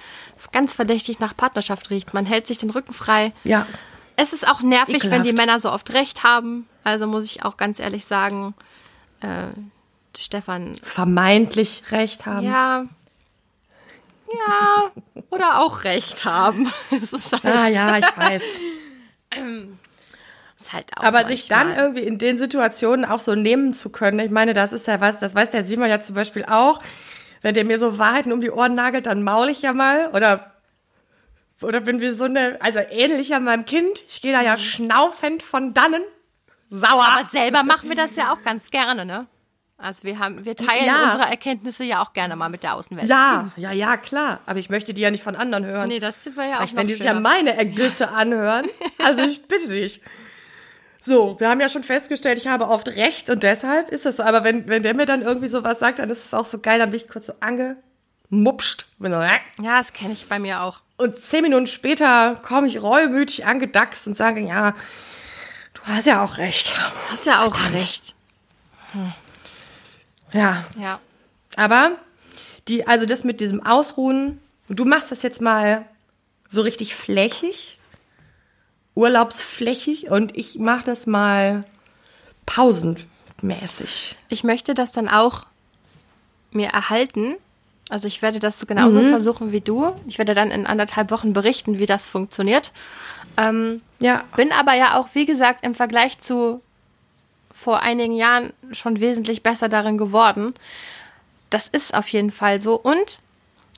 [0.52, 2.12] ganz verdächtig nach Partnerschaft riecht.
[2.12, 3.32] Man hält sich den Rücken frei.
[3.44, 3.66] Ja.
[4.16, 5.16] Es ist auch nervig, Ekelhaft.
[5.16, 6.68] wenn die Männer so oft recht haben.
[6.84, 8.54] Also muss ich auch ganz ehrlich sagen,
[9.20, 9.48] äh,
[10.18, 10.76] Stefan.
[10.82, 12.44] Vermeintlich recht haben.
[12.46, 12.86] Ja.
[14.30, 14.90] Ja,
[15.30, 16.70] oder auch recht haben.
[16.90, 18.42] Halt, Ah ja, ich weiß.
[20.72, 21.84] halt auch Aber sich dann manchmal.
[21.84, 25.18] irgendwie in den Situationen auch so nehmen zu können, ich meine, das ist ja was,
[25.18, 26.80] das weiß der Simon ja zum Beispiel auch.
[27.40, 30.52] Wenn der mir so Wahrheiten um die Ohren nagelt, dann maul ich ja mal oder
[31.62, 34.04] oder bin wie so eine, also ähnlich an meinem Kind.
[34.08, 36.02] Ich gehe da ja schnaufend von dannen.
[36.70, 37.04] Sauer.
[37.06, 39.26] Aber selber machen wir das ja auch ganz gerne, ne?
[39.80, 41.04] Also wir haben, wir teilen Ja.
[41.04, 43.08] unsere Erkenntnisse ja auch gerne mal mit der Außenwelt.
[43.08, 44.40] ja, ja, ja, klar.
[44.44, 45.86] Aber ich möchte die ja nicht von anderen hören.
[45.86, 48.66] Nee, das war ja auch Reicht, wenn die sich ja meine Ergüsse anhören.
[49.04, 50.00] Also ich bitte dich.
[50.98, 54.24] So, wir haben ja schon festgestellt, ich habe oft recht und deshalb ist das so.
[54.24, 56.80] Aber wenn, wenn der mir dann irgendwie sowas sagt, dann ist es auch so geil,
[56.80, 58.86] dann bin ich kurz so angemupscht.
[58.98, 59.28] So, äh.
[59.62, 60.80] Ja, das kenne ich bei mir auch.
[60.96, 64.74] Und zehn Minuten später komme ich reumütig angedachst und sage, ja,
[65.74, 66.72] du hast ja auch recht.
[67.12, 68.16] Hast ja auch recht.
[70.32, 71.00] Ja, Ja.
[71.56, 71.92] aber
[72.68, 75.84] die, also das mit diesem Ausruhen, du machst das jetzt mal
[76.48, 77.78] so richtig flächig,
[78.94, 81.64] urlaubsflächig und ich mache das mal
[82.46, 84.16] pausenmäßig.
[84.28, 85.46] Ich möchte das dann auch
[86.50, 87.34] mir erhalten.
[87.90, 89.94] Also ich werde das so genauso versuchen wie du.
[90.06, 92.72] Ich werde dann in anderthalb Wochen berichten, wie das funktioniert.
[93.36, 96.60] Ähm, Ja, bin aber ja auch, wie gesagt, im Vergleich zu
[97.58, 100.54] vor einigen Jahren schon wesentlich besser darin geworden.
[101.50, 102.76] Das ist auf jeden Fall so.
[102.76, 103.20] Und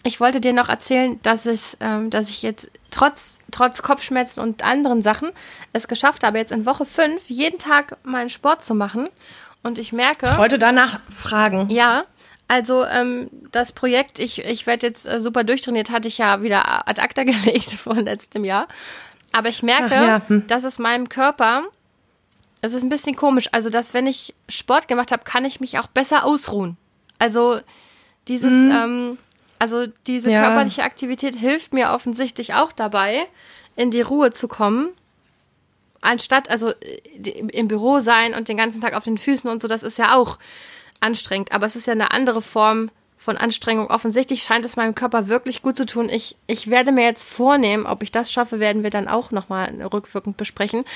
[0.03, 4.63] ich wollte dir noch erzählen, dass, es, ähm, dass ich jetzt trotz, trotz Kopfschmerzen und
[4.63, 5.31] anderen Sachen
[5.73, 9.09] es geschafft habe, jetzt in Woche 5 jeden Tag meinen Sport zu machen.
[9.63, 10.37] Und ich merke.
[10.37, 11.69] wollte danach fragen.
[11.71, 12.05] Ja,
[12.49, 16.87] also ähm, das Projekt, ich, ich werde jetzt äh, super durchtrainiert, hatte ich ja wieder
[16.89, 18.69] ad acta gelegt vor letztem Jahr.
[19.33, 20.47] Aber ich merke, ja, hm.
[20.49, 21.63] dass es meinem Körper,
[22.63, 25.79] es ist ein bisschen komisch, also dass wenn ich Sport gemacht habe, kann ich mich
[25.79, 26.77] auch besser ausruhen.
[27.19, 27.61] Also
[28.29, 29.19] dieses, ähm,
[29.59, 30.35] also diese Mhm.
[30.35, 30.43] Ja.
[30.47, 33.27] körperliche Aktivität hilft mir offensichtlich auch dabei,
[33.77, 34.91] in die Ruhe zu kommen.
[36.03, 39.69] Anstatt, also äh, im Büro sein und den ganzen Tag auf den Füßen und so,
[39.69, 40.39] das ist ja auch
[41.01, 41.53] anstrengend.
[41.53, 42.91] Aber es ist ja eine andere Form
[43.21, 43.89] von Anstrengung.
[43.89, 46.09] Offensichtlich scheint es meinem Körper wirklich gut zu tun.
[46.09, 49.71] Ich, ich werde mir jetzt vornehmen, ob ich das schaffe, werden wir dann auch nochmal
[49.93, 50.87] rückwirkend besprechen.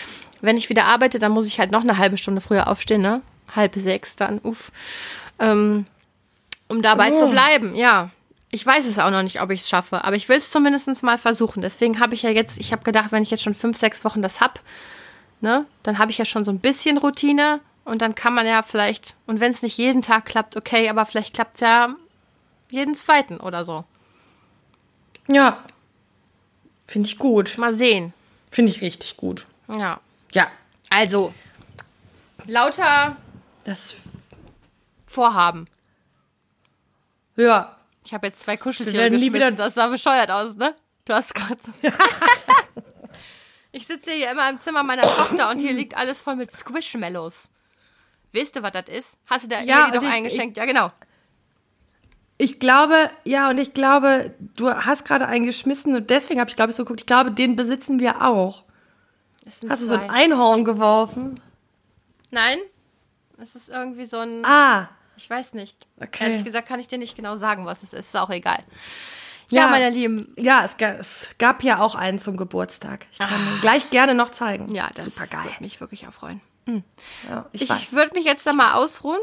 [0.41, 3.21] Wenn ich wieder arbeite, dann muss ich halt noch eine halbe Stunde früher aufstehen, ne?
[3.55, 4.73] Halb sechs dann, uff.
[5.39, 5.85] Ähm,
[6.69, 8.09] um dabei zu bleiben, ja.
[8.51, 11.03] Ich weiß es auch noch nicht, ob ich es schaffe, aber ich will es zumindest
[11.03, 11.61] mal versuchen.
[11.61, 14.23] Deswegen habe ich ja jetzt, ich habe gedacht, wenn ich jetzt schon fünf, sechs Wochen
[14.23, 14.61] das hab,
[15.43, 18.63] ne, dann habe ich ja schon so ein bisschen Routine und dann kann man ja
[18.63, 21.97] vielleicht, und wenn es nicht jeden Tag klappt, okay, aber vielleicht klappt es ja
[22.75, 23.85] jeden zweiten oder so.
[25.29, 25.63] Ja.
[26.87, 27.57] Finde ich gut.
[27.57, 28.13] Mal sehen.
[28.51, 29.47] Finde ich richtig gut.
[29.69, 30.01] Ja.
[30.33, 30.51] Ja.
[30.91, 31.33] Also,
[32.47, 33.17] lauter
[33.65, 33.95] Das,
[35.07, 35.67] Vorhaben.
[37.37, 37.77] ja.
[38.05, 40.75] Ich habe jetzt zwei Wir Kuscheltiere werden nie wieder- Das sah bescheuert aus, ne?
[41.07, 41.73] Du hast gerade so.
[43.73, 47.51] ich sitze hier immer im Zimmer meiner Tochter und hier liegt alles voll mit Squishmallows.
[48.35, 49.19] Weißt du, was das ist?
[49.27, 50.57] Hast du da Ja, ja, und doch ich- eingeschenkt?
[50.59, 50.91] ja, genau.
[52.37, 56.57] Ich glaube, ja, und ich glaube, du hast gerade einen geschmissen und deswegen habe ich,
[56.57, 57.01] glaube ich, so geguckt.
[57.03, 58.65] Ich glaube, den besitzen wir auch.
[59.47, 60.11] Hast du so ein zwei.
[60.11, 61.41] Einhorn geworfen?
[62.31, 62.59] Nein.
[63.39, 64.45] Es ist irgendwie so ein.
[64.45, 65.87] Ah, Ich weiß nicht.
[66.01, 66.25] Okay.
[66.25, 68.07] Ehrlich gesagt kann ich dir nicht genau sagen, was es ist.
[68.07, 68.59] Ist auch egal.
[69.51, 69.69] Ja, Ja.
[69.69, 70.33] meine Lieben.
[70.37, 73.07] ja, es, es gab ja auch einen zum Geburtstag.
[73.13, 73.55] Ich kann Ah.
[73.55, 74.75] ihn gleich gerne noch zeigen.
[74.75, 75.45] Ja, das Super geil.
[75.45, 76.41] würde mich wirklich auch freuen.
[77.29, 79.21] Ja, ich, Ich, würde mich jetzt da mal ausruhen.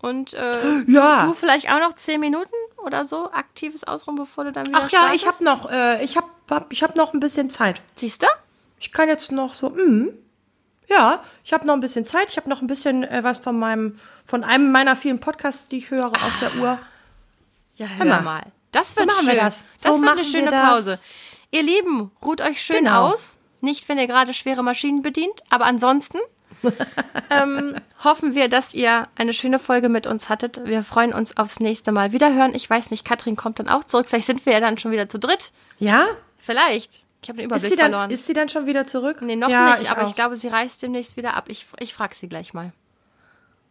[0.00, 1.26] Und äh, Ja.
[1.26, 4.90] du vielleicht auch noch zehn Minuten oder so aktives Ausruhen, bevor du dann wieder Ach
[4.90, 7.82] ja, ich habe noch, äh, ich habe hab, ich hab noch ein bisschen Zeit.
[7.96, 8.26] Siehst du?
[8.80, 10.10] Ich kann jetzt noch so, mm,
[10.86, 12.28] ja, ich habe noch ein bisschen Zeit.
[12.30, 15.78] Ich habe noch ein bisschen äh, was von meinem, von einem meiner vielen Podcasts, die
[15.78, 16.78] ich höre auf der Uhr.
[17.74, 18.22] Ja, hör mal.
[18.22, 18.42] mal.
[18.72, 19.34] Das wird machen schön.
[19.34, 19.64] wir das.
[19.82, 20.68] Das So wird eine schöne das.
[20.70, 20.98] Pause.
[21.50, 23.08] Ihr Lieben, ruht euch schön Genau.
[23.08, 23.38] aus.
[23.60, 26.18] Nicht, wenn ihr gerade schwere Maschinen bedient, aber ansonsten
[27.30, 30.64] ähm, hoffen wir, dass ihr eine schöne Folge mit uns hattet.
[30.64, 32.54] Wir freuen uns aufs nächste Mal wiederhören.
[32.54, 34.06] Ich weiß nicht, Katrin kommt dann auch zurück.
[34.08, 35.52] Vielleicht sind wir ja dann schon wieder zu dritt.
[35.78, 36.06] Ja?
[36.38, 37.02] Vielleicht.
[37.22, 38.10] Ich habe den Ist Überblick sie, dann, verloren.
[38.10, 39.22] ist sie dann schon wieder zurück?
[39.22, 40.08] nee, noch ja, nicht, aber auch.
[40.08, 41.46] ich glaube, sie reist demnächst wieder ab.
[41.48, 42.72] Ich, ich frage sie gleich mal.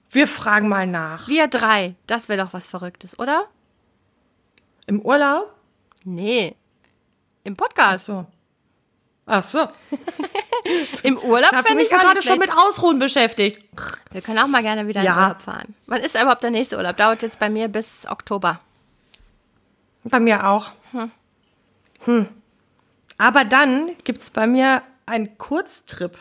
[0.09, 1.27] Wir fragen mal nach.
[1.27, 3.45] Wir drei, das wäre doch was Verrücktes, oder?
[4.85, 5.53] Im Urlaub?
[6.03, 6.55] Nee.
[7.43, 8.05] Im Podcast.
[8.05, 8.25] So.
[9.27, 9.67] Ach so.
[11.03, 13.61] Im Urlaub Ich fände mich ich auch gerade schon mit Ausruhen beschäftigt.
[14.11, 15.21] Wir können auch mal gerne wieder in Ja.
[15.23, 15.75] Urlaub fahren.
[15.85, 16.95] Wann ist überhaupt der nächste Urlaub?
[16.97, 18.59] Dauert jetzt bei mir bis Oktober.
[20.03, 20.71] Bei mir auch.
[22.05, 22.27] Hm.
[23.17, 26.17] Aber dann gibt's bei mir einen Kurztrip.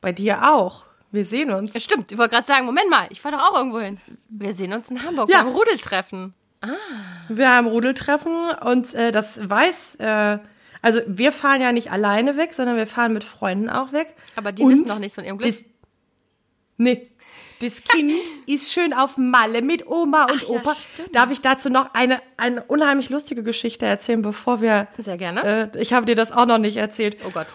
[0.00, 0.84] Bei dir auch.
[1.12, 1.74] Wir sehen uns.
[1.74, 4.00] Ja, stimmt, ich wollte gerade sagen, Moment mal, ich fahre doch auch irgendwo hin.
[4.28, 5.42] Wir sehen uns in Hamburg Ja.
[5.42, 6.34] beim Rudeltreffen.
[7.28, 10.38] Wir haben Rudeltreffen und äh, das weiß, äh,
[10.82, 14.14] also wir fahren ja nicht alleine weg, sondern wir fahren mit Freunden auch weg.
[14.36, 15.50] Aber die Und wissen noch nichts von ihrem Glück.
[15.52, 15.64] Das,
[16.76, 17.10] nee.
[17.60, 18.12] Das Kind
[18.46, 20.74] ist schön auf Malle mit Oma und Ach ja, Opa.
[20.74, 21.14] stimmt.
[21.16, 24.88] Darf ich dazu noch eine, eine unheimlich lustige Geschichte erzählen, bevor wir.
[24.98, 25.70] Sehr gerne.
[25.74, 27.16] Äh, ich habe dir das auch noch nicht erzählt.
[27.26, 27.46] oh Gott.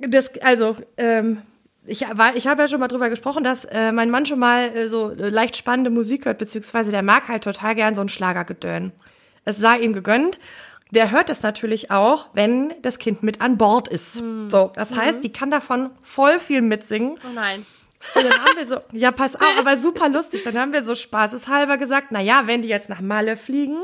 [0.00, 1.42] Das, also, ähm,
[1.84, 4.74] ich, war- ich habe ja schon mal drüber gesprochen, dass äh, mein Mann schon mal
[4.74, 8.08] äh, so äh, leicht spannende Musik hört, beziehungsweise der mag halt total gern so ein
[8.08, 8.92] Schlagergedön.
[9.44, 10.38] Es sei ihm gegönnt.
[10.90, 14.14] Der hört es natürlich auch, wenn das Kind mit an Bord ist.
[14.14, 17.18] So, das heißt, die kann davon voll viel mitsingen.
[17.26, 17.66] Oh nein.
[18.14, 20.44] Und dann haben wir so, ja, pass auf, aber super lustig.
[20.44, 23.76] Dann haben wir so spaßeshalber gesagt, na ja, wenn die jetzt nach Malle fliegen,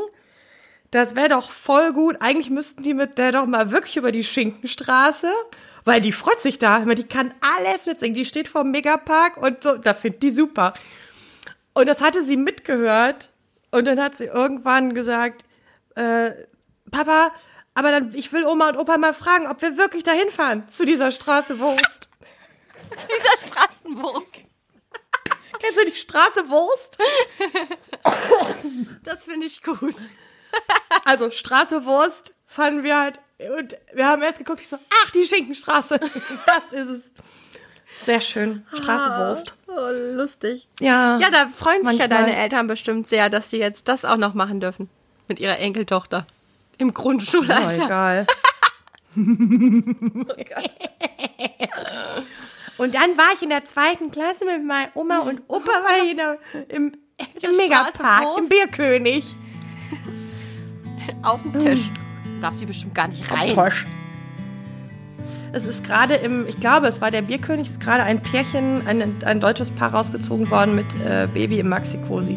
[0.90, 2.16] das wäre doch voll gut.
[2.20, 5.30] Eigentlich müssten die mit der doch mal wirklich über die Schinkenstraße,
[5.84, 6.78] weil die freut sich da.
[6.78, 8.14] immer, Die kann alles mitsingen.
[8.14, 10.72] Die steht vor dem Megapark und so, da findet die super.
[11.74, 13.30] Und das hatte sie mitgehört.
[13.72, 15.44] Und dann hat sie irgendwann gesagt,
[15.96, 16.30] äh,
[16.94, 17.32] Papa,
[17.74, 20.84] aber dann, ich will Oma und Opa mal fragen, ob wir wirklich dahin fahren zu
[20.84, 22.08] dieser Straße Wurst.
[22.94, 24.32] Dieser Straßenwurst.
[25.60, 26.98] Kennst du die Straße Wurst?
[29.04, 29.94] Das finde ich gut.
[31.04, 33.18] Also Straße Wurst fanden wir halt
[33.58, 35.98] und wir haben erst geguckt, ich so, ach, die Schinkenstraße.
[36.46, 37.10] Das ist es.
[38.04, 38.64] Sehr schön.
[38.72, 39.54] Straße Wurst.
[39.66, 40.68] Oh, lustig.
[40.78, 41.18] Ja.
[41.18, 44.16] Ja, da freuen sich ja Manchmal- deine Eltern bestimmt sehr, dass sie jetzt das auch
[44.16, 44.88] noch machen dürfen.
[45.26, 46.26] Mit ihrer Enkeltochter.
[46.78, 47.84] Im Oh, Grundschulalter.
[47.84, 48.26] egal.
[52.76, 56.10] Und dann war ich in der zweiten Klasse mit meiner Oma und Opa war ich
[56.10, 56.92] in der, im,
[57.40, 59.36] im Megapark, im Bierkönig.
[61.22, 61.90] Auf dem Tisch.
[62.40, 63.54] Darf die bestimmt gar nicht rein.
[63.54, 63.86] Posch.
[65.52, 68.84] Es ist gerade im, ich glaube, es war der Bierkönig, es ist gerade ein Pärchen,
[68.88, 72.36] ein, ein deutsches Paar rausgezogen worden mit äh, Baby im Maxi-Cosi.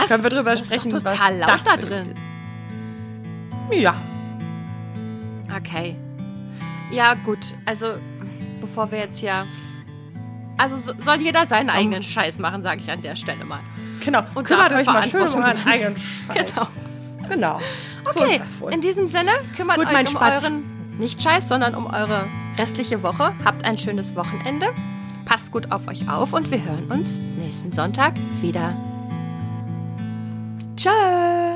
[0.00, 0.08] Was?
[0.08, 2.14] Können wir drüber das sprechen, Ist doch was total laut das da drin.
[3.72, 3.94] Ja.
[5.56, 5.96] Okay.
[6.90, 7.38] Ja, gut.
[7.64, 7.94] Also,
[8.60, 9.46] bevor wir jetzt hier.
[10.58, 13.60] Also, so, soll jeder seinen eigenen Scheiß machen, sage ich an der Stelle mal.
[14.04, 14.22] Genau.
[14.34, 16.54] Und kümmert euch mal schön um euren eigenen Scheiß.
[16.54, 16.68] Genau.
[17.28, 17.60] Genau.
[18.04, 18.72] So Okay, ist wohl.
[18.72, 20.44] in diesem Sinne kümmert Gut, euch um Spatz.
[20.44, 23.34] euren nicht Scheiß, sondern um eure restliche Woche.
[23.44, 24.68] Habt ein schönes Wochenende.
[25.24, 28.76] Passt gut auf euch auf und wir hören uns nächsten Sonntag wieder.
[30.76, 31.55] Ciao!